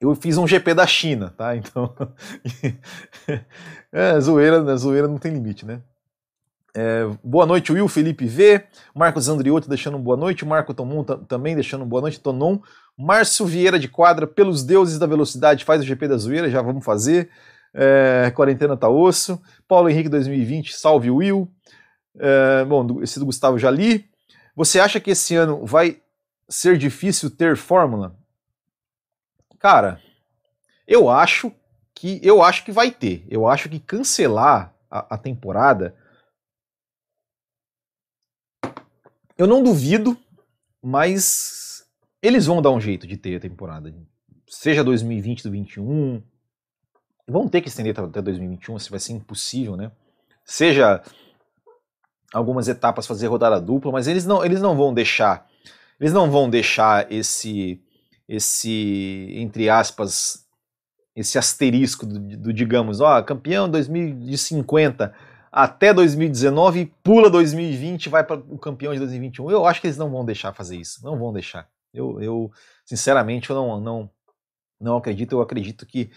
[0.00, 1.54] eu fiz um GP da China, tá?
[1.54, 1.94] Então,
[3.92, 4.76] é, zoeira, né?
[4.76, 5.80] zoeira não tem limite, né?
[6.74, 8.64] É, boa noite, Will Felipe V.
[8.94, 10.44] Marcos Andriotti deixando boa noite.
[10.44, 12.18] Marco Tomon também deixando boa noite.
[12.18, 12.60] Tonon.
[12.96, 16.84] Márcio Vieira de Quadra, pelos deuses da velocidade, faz o GP da zoeira, já vamos
[16.84, 17.30] fazer.
[17.74, 19.40] É, quarentena tá osso.
[19.66, 21.50] Paulo Henrique 2020, salve Will.
[22.18, 24.06] É, bom, esse do Gustavo Jali.
[24.56, 26.00] Você acha que esse ano vai
[26.48, 28.14] ser difícil ter fórmula?
[29.58, 30.00] Cara,
[30.86, 31.52] eu acho
[31.94, 33.26] que eu acho que vai ter.
[33.28, 35.94] Eu acho que cancelar a, a temporada
[39.36, 40.16] eu não duvido,
[40.82, 41.84] mas
[42.22, 43.94] eles vão dar um jeito de ter a temporada.
[44.48, 46.22] Seja 2020 do 21,
[47.26, 49.90] vão ter que estender até 2021, se vai ser impossível, né?
[50.44, 51.02] Seja
[52.32, 55.46] algumas etapas fazer rodada dupla, mas eles não, eles não vão deixar
[56.02, 57.80] eles não vão deixar esse,
[58.28, 60.44] esse entre aspas,
[61.14, 65.14] esse asterisco do, do digamos, ó, campeão 2050
[65.52, 69.50] até 2019, pula 2020 vai para o campeão de 2021.
[69.50, 71.68] Eu acho que eles não vão deixar fazer isso, não vão deixar.
[71.92, 72.50] Eu, eu
[72.86, 74.10] sinceramente, eu não, não,
[74.80, 75.32] não acredito.
[75.32, 76.10] Eu acredito que,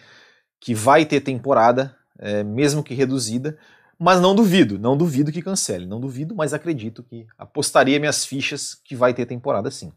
[0.58, 3.58] que vai ter temporada, é, mesmo que reduzida,
[4.00, 8.74] mas não duvido, não duvido que cancele, não duvido, mas acredito que apostaria minhas fichas
[8.74, 9.91] que vai ter temporada sim.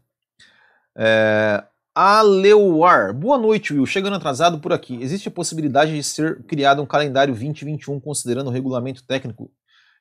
[0.97, 3.85] É, Aleuar, boa noite, Will.
[3.85, 5.01] Chegando atrasado por aqui.
[5.01, 9.51] Existe a possibilidade de ser criado um calendário 2021 considerando o regulamento técnico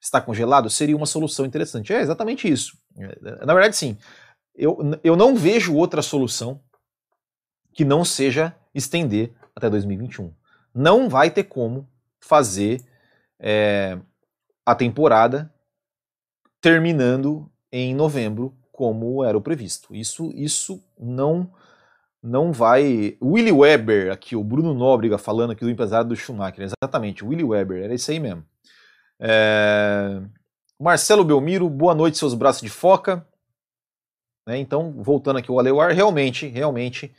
[0.00, 0.70] está congelado?
[0.70, 1.92] Seria uma solução interessante.
[1.92, 2.78] É exatamente isso.
[2.96, 3.96] É, na verdade, sim.
[4.54, 6.60] Eu, eu não vejo outra solução
[7.72, 10.32] que não seja estender até 2021.
[10.74, 11.88] Não vai ter como
[12.20, 12.82] fazer
[13.38, 13.98] é,
[14.64, 15.52] a temporada
[16.60, 19.94] terminando em novembro, como era o previsto.
[19.94, 21.50] Isso, isso não
[22.22, 23.16] não vai.
[23.22, 27.84] Willy Weber, aqui, o Bruno Nóbrega falando aqui do empresário do Schumacher, exatamente, Willy Weber,
[27.84, 28.44] era isso aí mesmo.
[29.20, 30.20] É...
[30.80, 33.26] Marcelo Belmiro, boa noite, seus braços de foca.
[34.46, 37.12] Né, então, voltando aqui o Aleuar, realmente, realmente,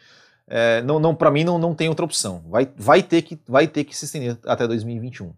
[0.47, 2.43] é, não, não para mim não, não tem outra opção.
[2.47, 5.31] Vai, vai, ter que, vai ter que se estender até 2021.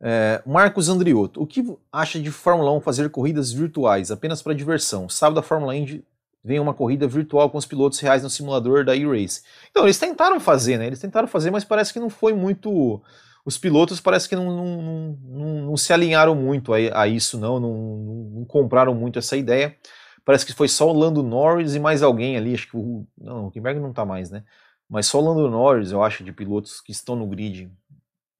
[0.00, 5.08] É, Marcos Andriotto, o que acha de Fórmula 1 fazer corridas virtuais apenas para diversão?
[5.08, 6.04] Sábado a Fórmula Indy
[6.46, 9.42] vem uma corrida virtual com os pilotos reais no simulador da E-Race.
[9.68, 10.86] Então, eles tentaram fazer, né?
[10.86, 13.02] Eles tentaram fazer, mas parece que não foi muito.
[13.44, 17.58] Os pilotos parece que não, não, não, não se alinharam muito a, a isso, não,
[17.58, 19.76] não, compraram muito essa ideia.
[20.24, 23.04] Parece que foi só o Lando Norris e mais alguém ali, acho que o.
[23.18, 24.44] Não, o Huckenberg não tá mais, né?
[24.88, 27.68] Mas só o Lando Norris, eu acho, de pilotos que estão no grid.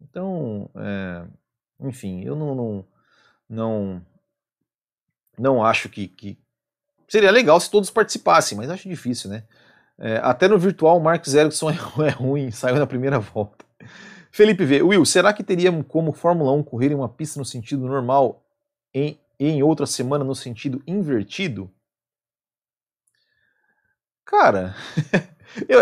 [0.00, 1.26] Então, é,
[1.80, 2.84] enfim, eu não, não,
[3.48, 4.02] não,
[5.36, 6.38] não acho que, que,
[7.08, 9.44] seria legal se todos participassem, mas acho difícil, né?
[9.98, 11.74] É, até no virtual, o Marcos Ericsson é,
[12.06, 13.64] é ruim, saiu na primeira volta.
[14.30, 14.82] Felipe V.
[14.82, 18.44] Will, será que teria como Fórmula 1 correr em uma pista no sentido normal
[18.94, 21.70] e em outra semana no sentido invertido?
[24.26, 24.74] Cara,
[25.68, 25.80] eu,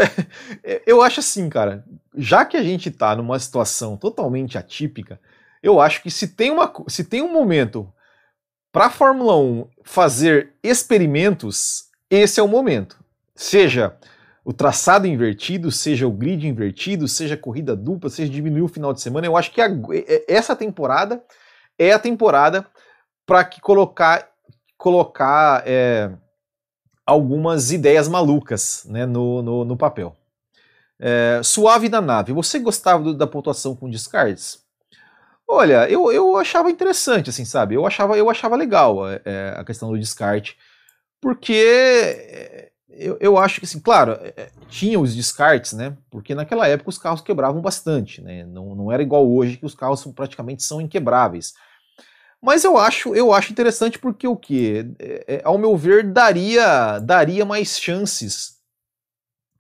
[0.87, 1.85] eu acho assim, cara,
[2.15, 5.19] já que a gente tá numa situação totalmente atípica,
[5.63, 7.93] eu acho que se tem, uma, se tem um momento
[8.75, 12.99] para a Fórmula 1 fazer experimentos, esse é o momento.
[13.33, 13.97] Seja
[14.45, 19.01] o traçado invertido, seja o grid invertido, seja corrida dupla, seja diminuir o final de
[19.01, 19.29] semana.
[19.29, 19.69] Eu acho que a,
[20.27, 21.23] essa temporada
[21.79, 22.67] é a temporada
[23.25, 24.29] para que colocar,
[24.77, 26.11] colocar é,
[27.07, 30.17] algumas ideias malucas né, no, no, no papel.
[30.99, 32.33] É, suave na nave.
[32.33, 34.64] Você gostava do, da pontuação com descartes?
[35.49, 37.75] Olha, eu, eu achava interessante, assim, sabe?
[37.75, 40.57] Eu achava, eu achava legal é, é a questão do descarte,
[41.21, 45.97] porque é, eu, eu acho que, assim, claro, é, tinha os descartes, né?
[46.11, 48.45] Porque naquela época os carros quebravam bastante, né?
[48.47, 51.53] Não, não era igual hoje que os carros praticamente são inquebráveis.
[52.41, 57.45] Mas eu acho, eu acho interessante porque o que, é, ao meu ver, daria, daria
[57.45, 58.59] mais chances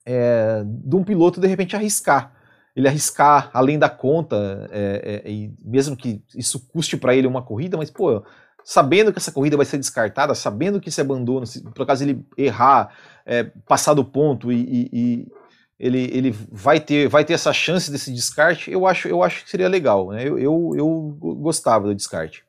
[0.07, 2.35] é, de um piloto de repente arriscar
[2.75, 7.43] ele arriscar além da conta, é, é, e mesmo que isso custe para ele uma
[7.43, 8.25] corrida, mas pô,
[8.65, 12.27] sabendo que essa corrida vai ser descartada, sabendo que esse abandono, se por acaso ele
[12.37, 12.91] errar,
[13.25, 15.33] é, passar do ponto e, e, e,
[15.79, 19.51] ele, ele vai, ter, vai ter essa chance desse descarte, eu acho, eu acho que
[19.51, 20.11] seria legal.
[20.11, 20.27] Né?
[20.27, 22.45] Eu, eu, eu gostava do descarte.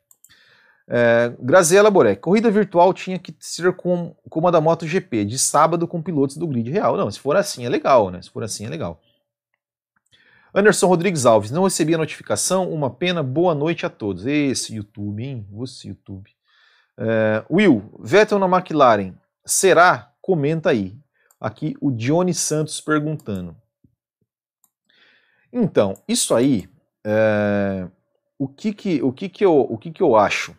[0.88, 5.86] É, Graziela Borek, corrida virtual tinha que ser com, como a da MotoGP, de sábado
[5.86, 6.96] com pilotos do grid real.
[6.96, 8.22] Não, se for assim é legal, né?
[8.22, 9.00] Se for assim é legal.
[10.56, 14.24] Anderson Rodrigues Alves, não recebi a notificação, uma pena, boa noite a todos.
[14.24, 15.46] Esse YouTube, hein?
[15.50, 16.34] Você, YouTube.
[16.96, 19.12] É, Will, Vettel na McLaren,
[19.44, 20.14] será?
[20.22, 20.98] Comenta aí.
[21.38, 23.54] Aqui o Johnny Santos perguntando.
[25.52, 26.66] Então, isso aí,
[27.04, 27.86] é,
[28.38, 30.56] o que que, o que que eu, o que que eu acho?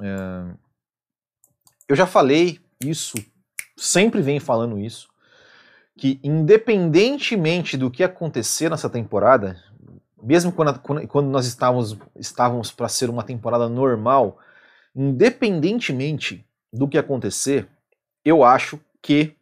[0.00, 0.54] É,
[1.86, 3.14] eu já falei isso,
[3.76, 5.13] sempre venho falando isso
[5.96, 9.56] que independentemente do que acontecer nessa temporada,
[10.22, 14.38] mesmo quando, quando nós estávamos, estávamos para ser uma temporada normal,
[14.94, 17.68] independentemente do que acontecer,
[18.24, 19.36] eu acho que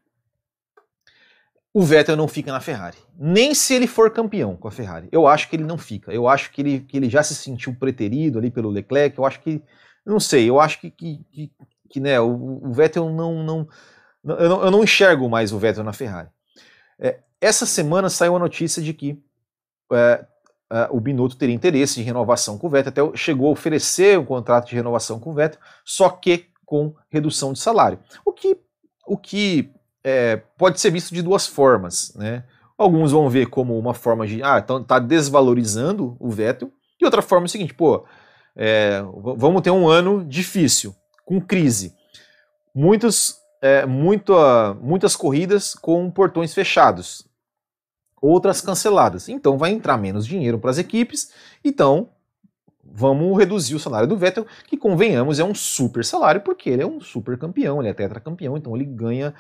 [1.75, 2.99] o Vettel não fica na Ferrari.
[3.17, 5.09] Nem se ele for campeão com a Ferrari.
[5.11, 6.13] Eu acho que ele não fica.
[6.13, 9.17] Eu acho que ele, que ele já se sentiu preterido ali pelo Leclerc.
[9.17, 9.63] Eu acho que.
[10.05, 11.53] Não sei, eu acho que, que, que,
[11.89, 13.43] que né, o, o Vettel não.
[13.43, 13.69] não
[14.25, 16.29] eu, não eu não enxergo mais o Vettel na Ferrari.
[17.03, 19.21] É, essa semana saiu a notícia de que
[19.93, 20.25] é,
[20.73, 24.25] é, o Binotto teria interesse de renovação com o Vettel, até chegou a oferecer um
[24.25, 27.99] contrato de renovação com o Vettel, só que com redução de salário.
[28.25, 28.57] O que,
[29.07, 29.71] o que
[30.05, 32.15] é, pode ser visto de duas formas.
[32.15, 32.45] Né?
[32.79, 37.21] Alguns vão ver como uma forma de, ah, então tá desvalorizando o Vettel, e outra
[37.21, 38.05] forma é o seguinte, pô,
[38.57, 39.03] é,
[39.37, 41.95] vamos ter um ano difícil, com crise.
[42.75, 47.25] Muitos, é, uh, muitas corridas com portões fechados,
[48.21, 49.29] outras canceladas.
[49.29, 51.33] Então vai entrar menos dinheiro para as equipes,
[51.65, 52.11] então
[52.85, 56.87] vamos reduzir o salário do Vettel, que convenhamos é um super salário, porque ele é
[56.87, 59.33] um super campeão, ele é tetracampeão, então ele ganha,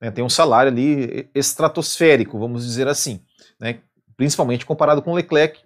[0.00, 3.20] né, tem um salário ali estratosférico, vamos dizer assim,
[3.60, 3.80] né,
[4.16, 5.60] principalmente comparado com o Leclerc.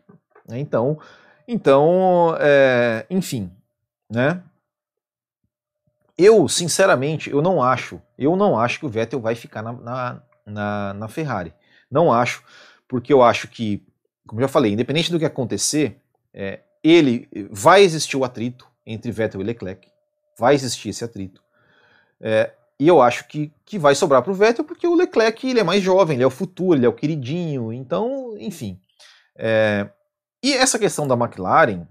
[0.49, 0.99] Né, então,
[1.47, 3.51] então é, enfim,
[4.11, 4.43] né?
[6.23, 10.23] Eu, sinceramente, eu não acho, eu não acho que o Vettel vai ficar na, na,
[10.45, 11.55] na, na Ferrari.
[11.91, 12.45] Não acho,
[12.87, 13.83] porque eu acho que,
[14.27, 15.99] como já falei, independente do que acontecer,
[16.35, 19.89] é, ele vai existir o atrito entre Vettel e Leclerc,
[20.39, 21.43] vai existir esse atrito.
[22.21, 25.61] É, e eu acho que, que vai sobrar para o Vettel porque o Leclerc ele
[25.61, 28.79] é mais jovem, ele é o futuro, ele é o queridinho, então, enfim.
[29.35, 29.89] É,
[30.43, 31.87] e essa questão da McLaren,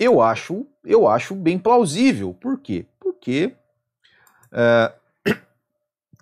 [0.00, 2.34] eu acho, eu acho bem plausível.
[2.34, 2.84] Por quê?
[2.98, 3.54] Porque
[4.52, 4.92] é,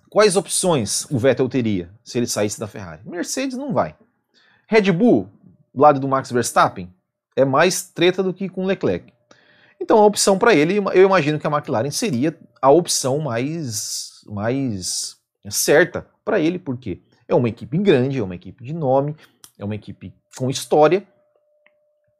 [0.09, 3.01] quais opções o Vettel teria se ele saísse da Ferrari?
[3.05, 3.95] Mercedes não vai.
[4.67, 5.29] Red Bull,
[5.73, 6.91] do lado do Max Verstappen,
[7.35, 9.13] é mais treta do que com Leclerc.
[9.79, 15.17] Então a opção para ele, eu imagino que a McLaren seria a opção mais, mais
[15.49, 19.15] certa para ele, porque é uma equipe grande, é uma equipe de nome,
[19.57, 21.05] é uma equipe com história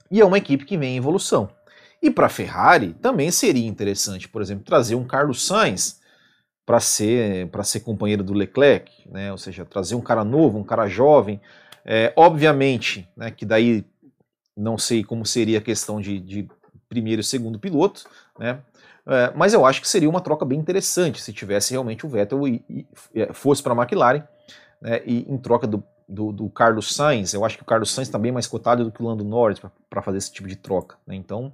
[0.10, 1.50] e é uma equipe que vem em evolução.
[2.02, 5.97] E para a Ferrari também seria interessante, por exemplo, trazer um Carlos Sainz
[6.67, 9.32] para ser para ser companheiro do Leclerc, né?
[9.32, 11.39] Ou seja, trazer um cara novo, um cara jovem.
[11.86, 13.86] É, obviamente, né, que daí
[14.56, 16.45] não sei como seria a questão de, de
[16.89, 18.03] primeiro e segundo piloto,
[18.38, 18.60] né?
[19.08, 22.45] É, mas eu acho que seria uma troca bem interessante se tivesse realmente o Vettel
[22.45, 24.27] e, e, é, fosse para a McLaren,
[24.82, 28.10] né, e em troca do, do, do, Carlos Sainz, eu acho que o Carlos Sainz
[28.10, 30.97] está bem mais cotado do que o Lando Norris para fazer esse tipo de troca.
[31.08, 31.15] Né?
[31.15, 31.53] Então,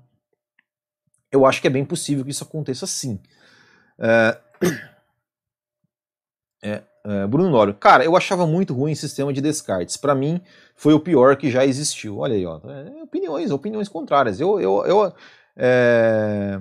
[1.31, 3.19] eu acho que é bem possível que isso aconteça sim.
[3.99, 4.39] É,
[6.63, 9.97] é, é, Bruno Nório, cara, eu achava muito ruim o sistema de descartes.
[9.97, 10.41] Para mim,
[10.75, 12.19] foi o pior que já existiu.
[12.19, 14.39] Olha aí, ó, é, opiniões, opiniões contrárias.
[14.39, 15.13] Eu, eu, eu,
[15.57, 16.59] é,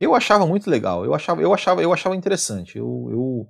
[0.00, 1.04] eu achava muito legal.
[1.04, 2.78] Eu achava, eu achava, eu achava interessante.
[2.78, 3.48] Eu, eu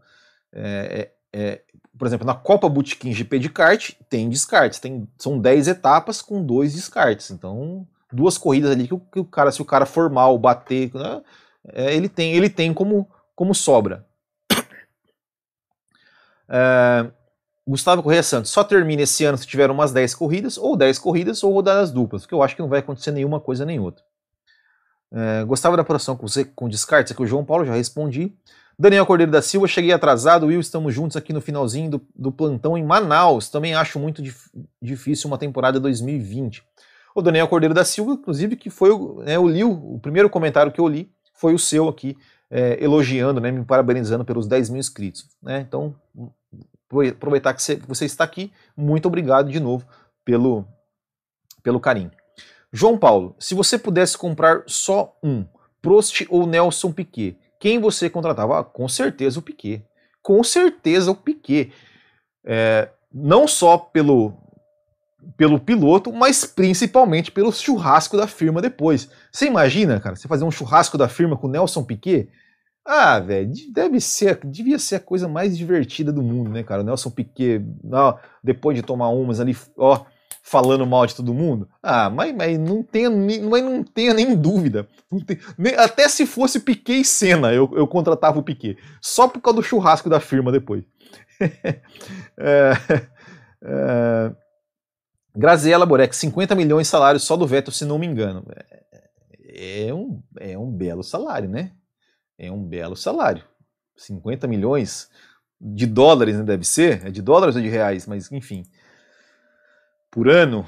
[0.53, 1.61] é, é,
[1.97, 4.81] por exemplo, na Copa Botequim GP de kart tem descartes.
[4.81, 7.31] Tem, são 10 etapas com dois descartes.
[7.31, 10.93] Então, duas corridas ali que o, que o cara, se o cara for mal, bater,
[10.93, 11.23] né,
[11.73, 14.05] ele tem, ele tem como, como sobra.
[16.53, 17.11] É,
[17.67, 21.43] Gustavo Correia Santos, só termina esse ano se tiver umas 10 corridas, ou 10 corridas,
[21.43, 24.05] ou rodadas duplas, porque eu acho que não vai acontecer nenhuma coisa nem outra.
[25.11, 28.37] É, gostava da apuração com você com descartes, aqui o João Paulo já respondi.
[28.79, 32.77] Daniel Cordeiro da Silva, cheguei atrasado, Will, estamos juntos aqui no finalzinho do, do plantão
[32.77, 33.49] em Manaus.
[33.49, 36.65] Também acho muito dif difícil uma temporada 2020.
[37.15, 40.31] O Daniel Cordeiro da Silva, inclusive, que foi o, né, eu li o, o primeiro
[40.31, 42.17] comentário que eu li foi o seu aqui,
[42.51, 45.29] é, elogiando, né, me parabenizando pelos 10 mil inscritos.
[45.43, 45.61] Né?
[45.61, 45.95] Então,
[47.11, 48.53] aproveitar que você está aqui.
[48.77, 49.87] Muito obrigado de novo
[50.25, 50.67] pelo,
[51.63, 52.11] pelo carinho.
[52.73, 55.45] João Paulo, se você pudesse comprar só um,
[55.83, 58.61] Prost ou Nelson Piquet, quem você contratava?
[58.61, 59.85] Ah, com certeza o Piquet.
[60.23, 61.73] Com certeza o Piquet.
[62.45, 64.35] É, não só pelo,
[65.37, 69.11] pelo piloto, mas principalmente pelo churrasco da firma depois.
[69.31, 72.29] Você imagina, cara, você fazer um churrasco da firma com Nelson Piquet?
[72.85, 76.83] Ah, velho, deve ser, devia ser a coisa mais divertida do mundo, né, cara?
[76.83, 80.05] O Nelson Piquet, ó, depois de tomar umas ali, ó,
[80.43, 81.69] falando mal de todo mundo.
[81.81, 84.89] Ah, mas, mas não tenha, mas não tenha nem dúvida.
[85.27, 88.77] Tem, nem, até se fosse Piquet e Senna, eu, eu contratava o Piquet.
[89.01, 90.83] Só por causa do churrasco da firma depois.
[92.37, 92.73] é,
[93.63, 94.33] é,
[95.37, 98.45] Graziella Borek, 50 milhões de salários só do Vettel, se não me engano.
[99.45, 101.73] É, é um, é um belo salário, né?
[102.43, 103.45] É um belo salário.
[103.97, 105.09] 50 milhões
[105.61, 107.07] de dólares, né, deve ser?
[107.07, 108.65] É de dólares ou de reais, mas enfim.
[110.11, 110.67] Por ano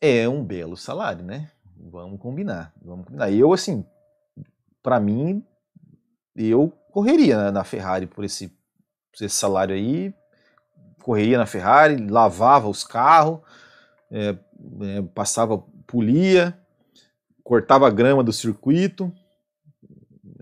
[0.00, 1.50] é um belo salário, né?
[1.76, 3.30] Vamos combinar, vamos combinar.
[3.30, 3.84] Eu assim,
[4.82, 5.44] para mim,
[6.34, 10.14] eu correria na Ferrari por esse, por esse salário aí,
[11.02, 13.40] correria na Ferrari, lavava os carros,
[14.10, 16.58] é, é, passava, polia,
[17.44, 19.12] cortava a grama do circuito,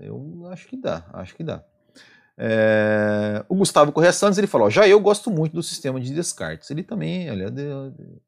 [0.01, 1.65] eu acho que dá, acho que dá.
[2.43, 6.71] É, o Gustavo Correia Santos ele falou: já eu gosto muito do sistema de descartes.
[6.71, 7.53] Ele também, aliás,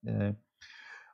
[0.07, 0.35] é,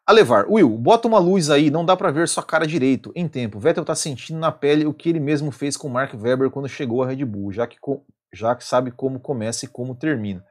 [0.04, 3.12] A levar, Will, bota uma luz aí, não dá para ver sua cara direito.
[3.14, 6.50] Em tempo, Vettel tá sentindo na pele o que ele mesmo fez com Mark Webber
[6.50, 7.76] quando chegou à Red Bull, já que,
[8.32, 10.44] já que sabe como começa e como termina.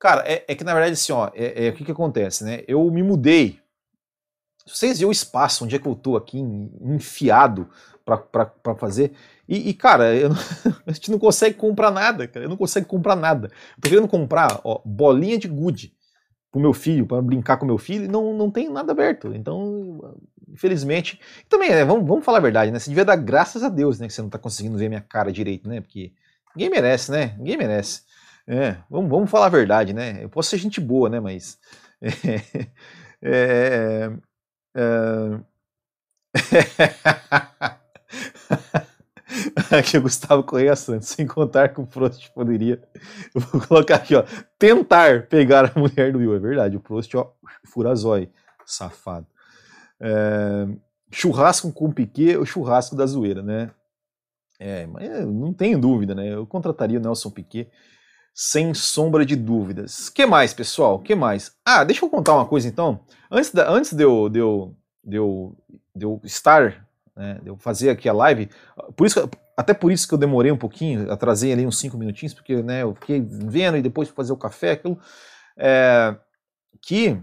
[0.00, 2.64] Cara, é, é que na verdade assim, ó, é, é, o que que acontece, né?
[2.66, 3.60] Eu me mudei.
[4.66, 6.40] Vocês viram o espaço onde é que eu tô aqui
[6.80, 7.70] enfiado
[8.06, 9.12] para fazer?
[9.48, 10.30] E, e, cara, eu,
[10.86, 12.46] a gente não consegue comprar nada, cara.
[12.46, 13.48] Eu não consigo comprar nada.
[13.76, 15.92] Eu tô querendo comprar ó, bolinha de gude
[16.52, 19.34] pro meu filho, para brincar com meu filho, e não, não tem nada aberto.
[19.34, 20.16] Então,
[20.48, 21.20] infelizmente.
[21.48, 22.78] Também, né, vamos, vamos falar a verdade, né?
[22.78, 24.06] Você devia dar graças a Deus, né?
[24.06, 25.80] Que você não tá conseguindo ver minha cara direito, né?
[25.80, 26.12] Porque
[26.54, 27.34] ninguém merece, né?
[27.38, 28.02] Ninguém merece.
[28.46, 30.22] É, vamos, vamos falar a verdade, né?
[30.22, 31.20] Eu posso ser gente boa, né?
[31.20, 31.58] Mas.
[33.22, 34.12] É,
[34.76, 35.40] é, é,
[39.76, 42.82] aqui o Gustavo Correia Santos, sem contar que o Prost poderia.
[43.34, 44.24] Eu vou colocar aqui, ó.
[44.58, 46.34] Tentar pegar a mulher do Will.
[46.34, 47.32] É verdade, o Prost, ó,
[47.64, 48.30] furazói,
[48.64, 49.26] safado.
[50.00, 50.68] É,
[51.10, 53.70] churrasco com Piquet, o churrasco da zoeira, né?
[54.58, 56.32] É, mas não tenho dúvida, né?
[56.32, 57.70] Eu contrataria o Nelson Piquet
[58.34, 60.10] sem sombra de dúvidas.
[60.10, 60.98] que mais, pessoal?
[60.98, 61.52] que mais?
[61.64, 63.00] Ah, deixa eu contar uma coisa então.
[63.30, 65.56] Antes, da, antes de, eu, de, eu, de, eu,
[65.94, 66.85] de eu estar
[67.16, 68.50] né, eu fazer aqui a live.
[68.94, 72.34] Por isso, até por isso que eu demorei um pouquinho, atrasei ali uns 5 minutinhos,
[72.34, 74.98] porque né, eu fiquei vendo e depois fazer o café, aquilo.
[75.56, 76.14] É,
[76.82, 77.18] que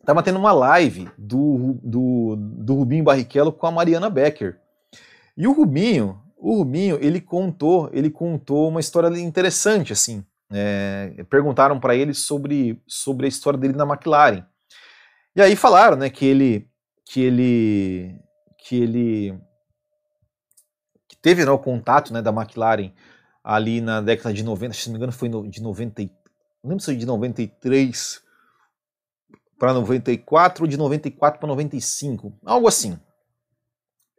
[0.00, 4.58] estava tendo uma live do, do, do Rubinho Barrichello com a Mariana Becker.
[5.36, 10.24] E o Rubinho, o Rubinho, ele contou, ele contou uma história interessante, assim.
[10.52, 14.44] É, perguntaram para ele sobre, sobre a história dele na McLaren.
[15.34, 16.70] E aí falaram, né, que ele
[17.12, 18.14] que ele
[18.62, 19.38] que ele
[21.08, 22.92] que teve né, o contato né, da McLaren
[23.42, 26.02] ali na década de 90, se não me engano foi de 90,
[26.62, 28.22] não lembro se foi de 93
[29.58, 32.98] para 94 ou de 94 para 95, algo assim.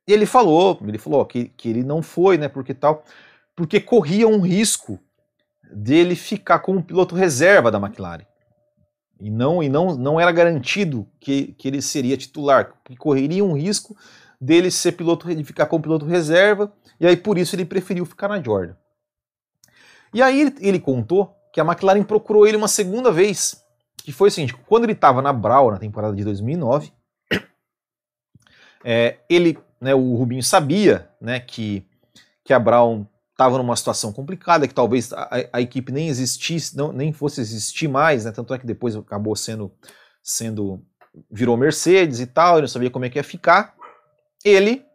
[0.08, 3.04] E ele falou, ele falou que, que ele não foi, né, porque tal,
[3.56, 5.00] porque corria um risco
[5.72, 8.26] dele ficar como piloto reserva da McLaren.
[9.20, 13.54] E não, e não, não era garantido que, que ele seria titular, porque correria um
[13.54, 13.96] risco
[14.42, 18.28] dele ser piloto, de ficar como piloto reserva, e aí por isso ele preferiu ficar
[18.28, 18.76] na Jordan.
[20.12, 23.64] E aí ele, contou que a McLaren procurou ele uma segunda vez,
[23.98, 26.92] que foi o seguinte, quando ele estava na Brown na temporada de 2009,
[28.84, 31.86] é, ele, né, o Rubinho sabia né, que,
[32.44, 36.92] que a Brown estava numa situação complicada, que talvez a, a, equipe nem existisse, não,
[36.92, 39.72] nem fosse existir mais, né, tanto é que depois acabou sendo,
[40.22, 40.84] sendo
[41.30, 43.76] virou Mercedes e tal, ele não sabia como é que ia ficar
[44.44, 44.86] ele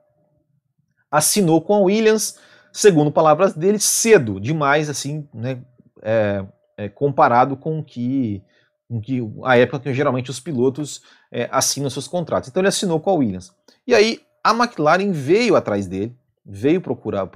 [1.11, 2.38] assinou com a Williams,
[2.72, 5.62] segundo palavras dele, cedo demais, assim, né,
[6.03, 6.44] é,
[6.76, 8.42] é, comparado com que,
[8.88, 12.49] com que a época que geralmente os pilotos é, assinam seus contratos.
[12.49, 13.53] Então ele assinou com a Williams.
[13.86, 17.28] E aí a McLaren veio atrás dele, veio procurar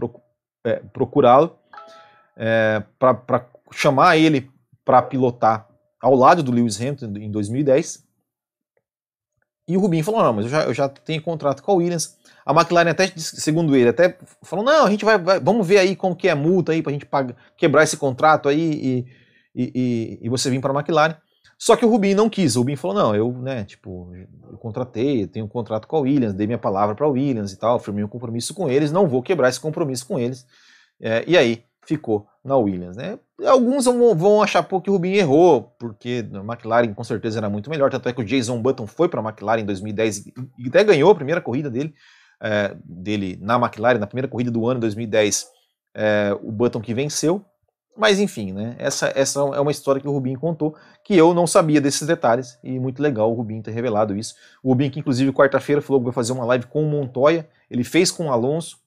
[0.64, 1.58] é, procurá-lo
[2.36, 4.50] é, para chamar ele
[4.84, 5.68] para pilotar
[6.00, 8.04] ao lado do Lewis Hamilton em 2010.
[9.70, 12.18] E o Rubinho falou: não, mas eu já, eu já tenho contrato com a Williams.
[12.44, 15.94] A McLaren até, segundo ele, até falou: não, a gente vai, vai vamos ver aí
[15.94, 19.06] como que é a multa aí pra gente pagar, quebrar esse contrato aí e,
[19.54, 21.14] e, e, e você vir para a McLaren.
[21.56, 22.56] Só que o Rubinho não quis.
[22.56, 24.10] O Rubinho falou: não, eu, né, tipo,
[24.50, 27.52] eu contratei, eu tenho um contrato com a Williams, dei minha palavra para a Williams
[27.52, 30.44] e tal, firmei um compromisso com eles, não vou quebrar esse compromisso com eles.
[31.00, 33.18] É, e aí ficou na Williams, né?
[33.46, 37.70] Alguns vão, achar pô, que o Rubinho errou, porque a McLaren com certeza era muito
[37.70, 40.26] melhor, tanto é que o Jason Button foi para a McLaren em 2010
[40.58, 41.94] e até ganhou a primeira corrida dele,
[42.42, 45.46] é, dele na McLaren, na primeira corrida do ano 2010,
[45.94, 47.44] é, o Button que venceu,
[47.96, 48.76] mas enfim, né?
[48.78, 50.74] Essa, essa é uma história que o Rubinho contou,
[51.04, 54.34] que eu não sabia desses detalhes, e muito legal o Rubinho ter revelado isso.
[54.62, 57.84] O Rubinho, que inclusive quarta-feira falou que vai fazer uma live com o Montoya, ele
[57.84, 58.78] fez com o Alonso,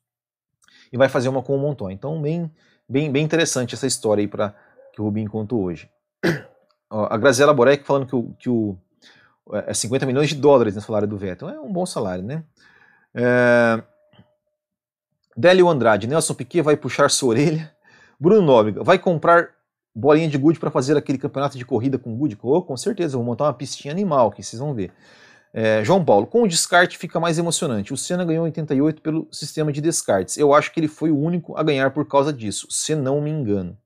[0.92, 1.94] e vai fazer uma com o Montoya.
[1.94, 2.50] Então, bem,
[2.94, 4.54] bem, bem interessante essa história aí pra,
[4.94, 5.90] que o Rubinho contou hoje.
[6.92, 8.78] a Graziela Borek falando que o, que o
[9.52, 11.50] é 50 milhões de dólares no salário do Vettel.
[11.50, 12.44] É um bom salário, né?
[13.16, 13.82] É...
[15.36, 17.74] Délio Andrade, Nelson Piquet vai puxar sua orelha.
[18.20, 19.50] Bruno Nóbrega, vai comprar
[19.94, 22.38] bolinha de gude para fazer aquele campeonato de corrida com gude?
[22.42, 24.94] Oh, com certeza, vou montar uma pistinha animal que vocês vão ver.
[25.54, 27.94] É, João Paulo, com o descarte fica mais emocionante.
[27.94, 30.36] O Senna ganhou 88 pelo sistema de descartes.
[30.36, 33.30] Eu acho que ele foi o único a ganhar por causa disso, se não me
[33.30, 33.78] engano.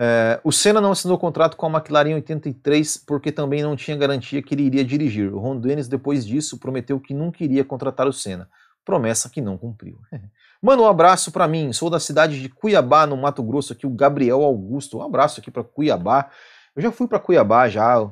[0.00, 3.96] É, o Senna não assinou contrato com a McLaren em 83 porque também não tinha
[3.96, 5.34] garantia que ele iria dirigir.
[5.34, 8.48] O Ron Dennis, depois disso, prometeu que nunca iria contratar o Senna.
[8.82, 9.98] Promessa que não cumpriu.
[10.62, 11.72] Manda um abraço para mim.
[11.72, 14.98] Sou da cidade de Cuiabá, no Mato Grosso, aqui o Gabriel Augusto.
[14.98, 16.30] Um abraço aqui para Cuiabá.
[16.74, 18.10] Eu já fui para Cuiabá já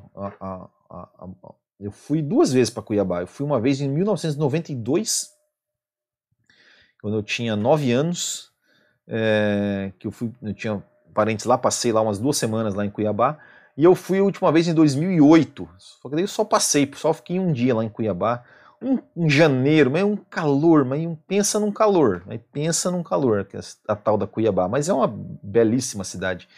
[1.78, 3.20] Eu fui duas vezes para Cuiabá.
[3.20, 5.30] Eu fui uma vez em 1992,
[7.00, 8.50] quando eu tinha nove anos,
[9.06, 10.82] é, que eu fui, eu tinha
[11.14, 13.38] parentes lá, passei lá umas duas semanas lá em Cuiabá.
[13.76, 15.68] E eu fui a última vez em 2008.
[15.78, 18.42] Só que daí eu só passei, só fiquei um dia lá em Cuiabá.
[18.80, 23.46] Um, em janeiro, mas um calor, mas um, pensa num calor, mas pensa num calor,
[23.46, 24.68] que é a tal da Cuiabá.
[24.68, 25.06] Mas é uma
[25.42, 26.48] belíssima cidade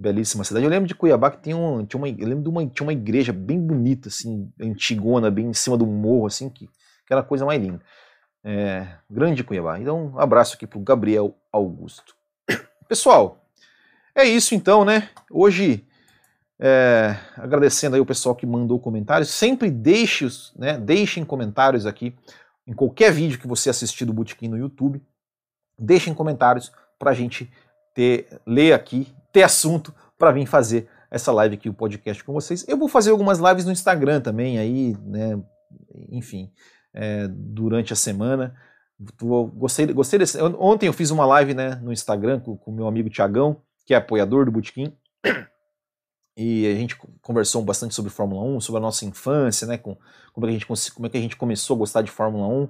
[0.00, 0.64] belíssima cidade.
[0.64, 2.92] Eu lembro de Cuiabá que tinha, um, tinha uma, eu lembro de uma, tinha uma
[2.92, 7.24] igreja bem bonita, assim, antigona, bem em cima do morro, assim, que, que era a
[7.24, 7.80] coisa mais linda.
[8.42, 9.78] É, grande Cuiabá.
[9.78, 12.16] Então, um abraço aqui pro Gabriel Augusto.
[12.88, 13.44] Pessoal,
[14.14, 15.10] é isso então, né?
[15.30, 15.86] Hoje,
[16.58, 20.26] é, agradecendo aí o pessoal que mandou comentários, sempre deixe,
[20.56, 22.16] né, deixem comentários aqui
[22.66, 25.02] em qualquer vídeo que você assistir do Botequim no YouTube.
[25.78, 27.52] Deixem comentários para a gente
[27.94, 32.64] ter, ler aqui ter assunto para vir fazer essa live aqui, o podcast com vocês.
[32.68, 35.40] Eu vou fazer algumas lives no Instagram também, aí, né,
[36.10, 36.52] enfim,
[36.94, 38.54] é, durante a semana.
[39.54, 40.40] Gostei, gostei desse.
[40.42, 43.96] Ontem eu fiz uma live né, no Instagram com o meu amigo Tiagão, que é
[43.96, 44.94] apoiador do Botequim.
[46.36, 49.76] E a gente conversou bastante sobre Fórmula 1, sobre a nossa infância, né?
[49.76, 49.96] Com,
[50.32, 52.46] como, é que a gente, como é que a gente começou a gostar de Fórmula
[52.46, 52.68] 1.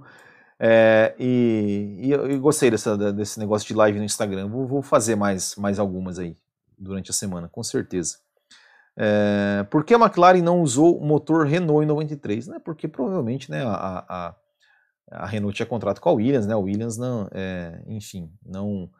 [0.58, 4.48] É, e, e eu, eu, gostei dessa, desse negócio de live no Instagram.
[4.48, 6.36] Vou, vou fazer mais, mais algumas aí
[6.80, 8.16] durante a semana, com certeza.
[8.96, 12.48] É, por que a McLaren não usou o motor Renault em 93?
[12.48, 14.34] Né, porque provavelmente né, a, a,
[15.10, 18.90] a Renault tinha contrato com a Williams, né, a Williams não, é, enfim, não,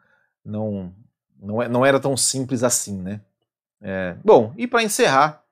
[0.45, 0.93] não,
[1.39, 3.01] não, é, não era tão simples assim.
[3.01, 3.19] Né?
[3.81, 5.43] É, bom, e para encerrar,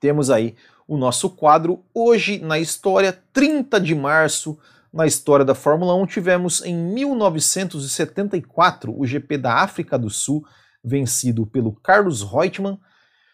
[0.00, 0.54] temos aí
[0.86, 4.58] o nosso quadro Hoje na História, 30 de março,
[4.92, 10.46] na história da Fórmula 1, tivemos em 1974 o GP da África do Sul,
[10.84, 12.78] vencido pelo Carlos Reutemann.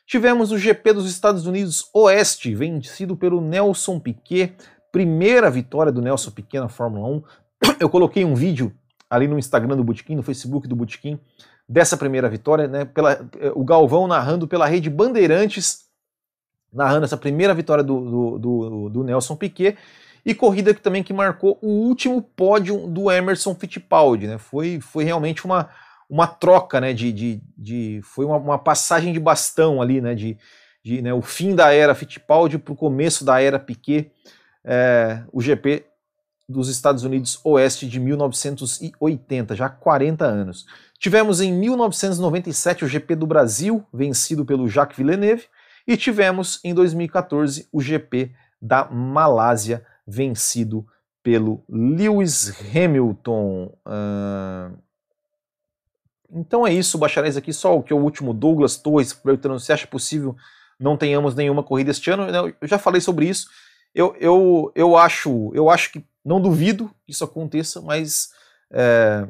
[0.07, 4.55] Tivemos o GP dos Estados Unidos Oeste, vencido pelo Nelson Piquet.
[4.92, 7.22] Primeira vitória do Nelson Piquet na Fórmula 1.
[7.80, 8.72] Eu coloquei um vídeo
[9.09, 11.18] ali no Instagram do Botequim, no Facebook do Botequim,
[11.68, 12.84] dessa primeira vitória, né?
[12.84, 15.84] Pela, o Galvão narrando pela rede Bandeirantes,
[16.72, 19.76] narrando essa primeira vitória do, do, do, do Nelson Piquet
[20.24, 24.38] e corrida que também que marcou o último pódio do Emerson Fittipaldi, né?
[24.38, 25.68] Foi, foi realmente uma,
[26.11, 30.37] uma troca, né, de, de, de foi uma, uma, passagem de bastão ali, né, de,
[30.85, 34.11] de né, o fim da era Fittipaldi para o começo da era Piquet,
[34.65, 35.87] é, o GP
[36.49, 40.67] dos Estados Unidos Oeste de 1980, já 40 anos.
[40.99, 45.45] Tivemos em 1997 o GP do Brasil, vencido pelo Jacques Villeneuve,
[45.87, 50.85] e tivemos em 2014 o GP da Malásia, vencido
[51.23, 53.73] pelo Lewis Hamilton.
[53.87, 54.77] Uh,
[56.33, 59.72] então é isso, bacharéis aqui, só o que é o último Douglas Torres perguntando se
[59.72, 60.37] acha possível
[60.81, 62.24] não tenhamos nenhuma corrida este ano.
[62.59, 63.49] Eu já falei sobre isso.
[63.95, 68.31] Eu, eu, eu, acho, eu acho que não duvido que isso aconteça, mas
[68.72, 69.28] é,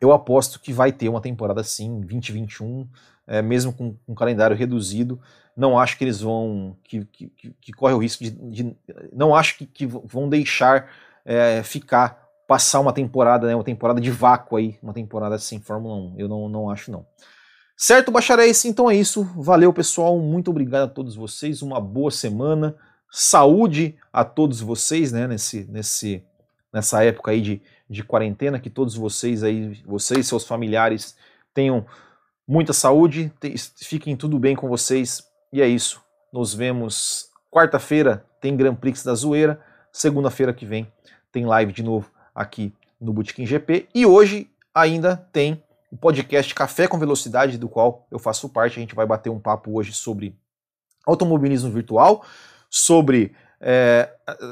[0.00, 2.86] eu aposto que vai ter uma temporada sim, 2021,
[3.26, 5.18] é, mesmo com um calendário reduzido.
[5.56, 6.76] Não acho que eles vão.
[6.84, 7.30] que, que,
[7.60, 8.30] que corre o risco de.
[8.30, 8.76] de
[9.12, 10.90] não acho que, que vão deixar
[11.24, 12.19] é, ficar
[12.50, 16.14] passar uma temporada, né, uma temporada de vácuo aí, uma temporada sem Fórmula 1.
[16.18, 17.06] Eu não, não acho não.
[17.76, 18.64] Certo, bacharéis?
[18.64, 19.22] Então é isso.
[19.36, 20.18] Valeu, pessoal.
[20.18, 21.62] Muito obrigado a todos vocês.
[21.62, 22.74] Uma boa semana.
[23.08, 26.24] Saúde a todos vocês, né, nesse, nesse,
[26.72, 31.16] nessa época aí de, de quarentena, que todos vocês aí, vocês, seus familiares,
[31.54, 31.86] tenham
[32.48, 33.32] muita saúde,
[33.76, 35.22] fiquem tudo bem com vocês.
[35.52, 36.02] E é isso.
[36.32, 39.60] Nos vemos quarta-feira, tem Grand Prix da Zoeira.
[39.92, 40.92] Segunda-feira que vem
[41.30, 42.10] tem live de novo
[42.40, 43.88] aqui no Botequim GP.
[43.94, 48.78] E hoje ainda tem o podcast Café com Velocidade, do qual eu faço parte.
[48.78, 50.34] A gente vai bater um papo hoje sobre
[51.06, 52.24] automobilismo virtual,
[52.70, 54.08] sobre é,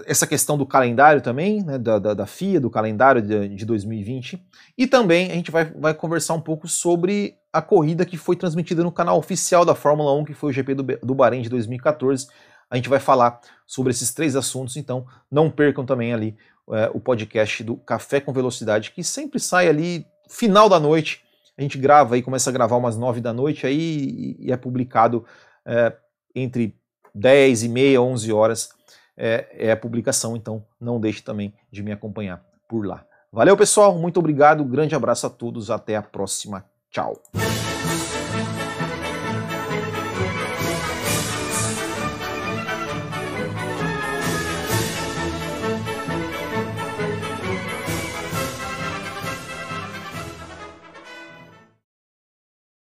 [0.06, 4.42] essa questão do calendário também, né, da, da, da, FIA, do calendário de, de, 2020.
[4.76, 8.82] E também a gente vai, vai conversar um pouco sobre a corrida que foi transmitida
[8.82, 12.26] no canal oficial da Fórmula 1, que foi o GP do, do Bahrein de 2014.
[12.70, 16.36] A gente vai falar sobre esses três assuntos, então não percam também ali
[16.70, 21.22] é, o podcast do Café com Velocidade, que sempre sai ali final da noite.
[21.56, 25.24] A gente grava aí, começa a gravar umas nove da noite aí e é publicado
[25.66, 25.92] é,
[26.34, 26.76] entre
[27.14, 28.70] 10 e meia, 11 horas
[29.18, 33.04] é, é a publicação, então não deixe também de me acompanhar por lá.
[33.32, 37.20] Valeu, pessoal, muito obrigado, grande abraço a todos, até a próxima, tchau.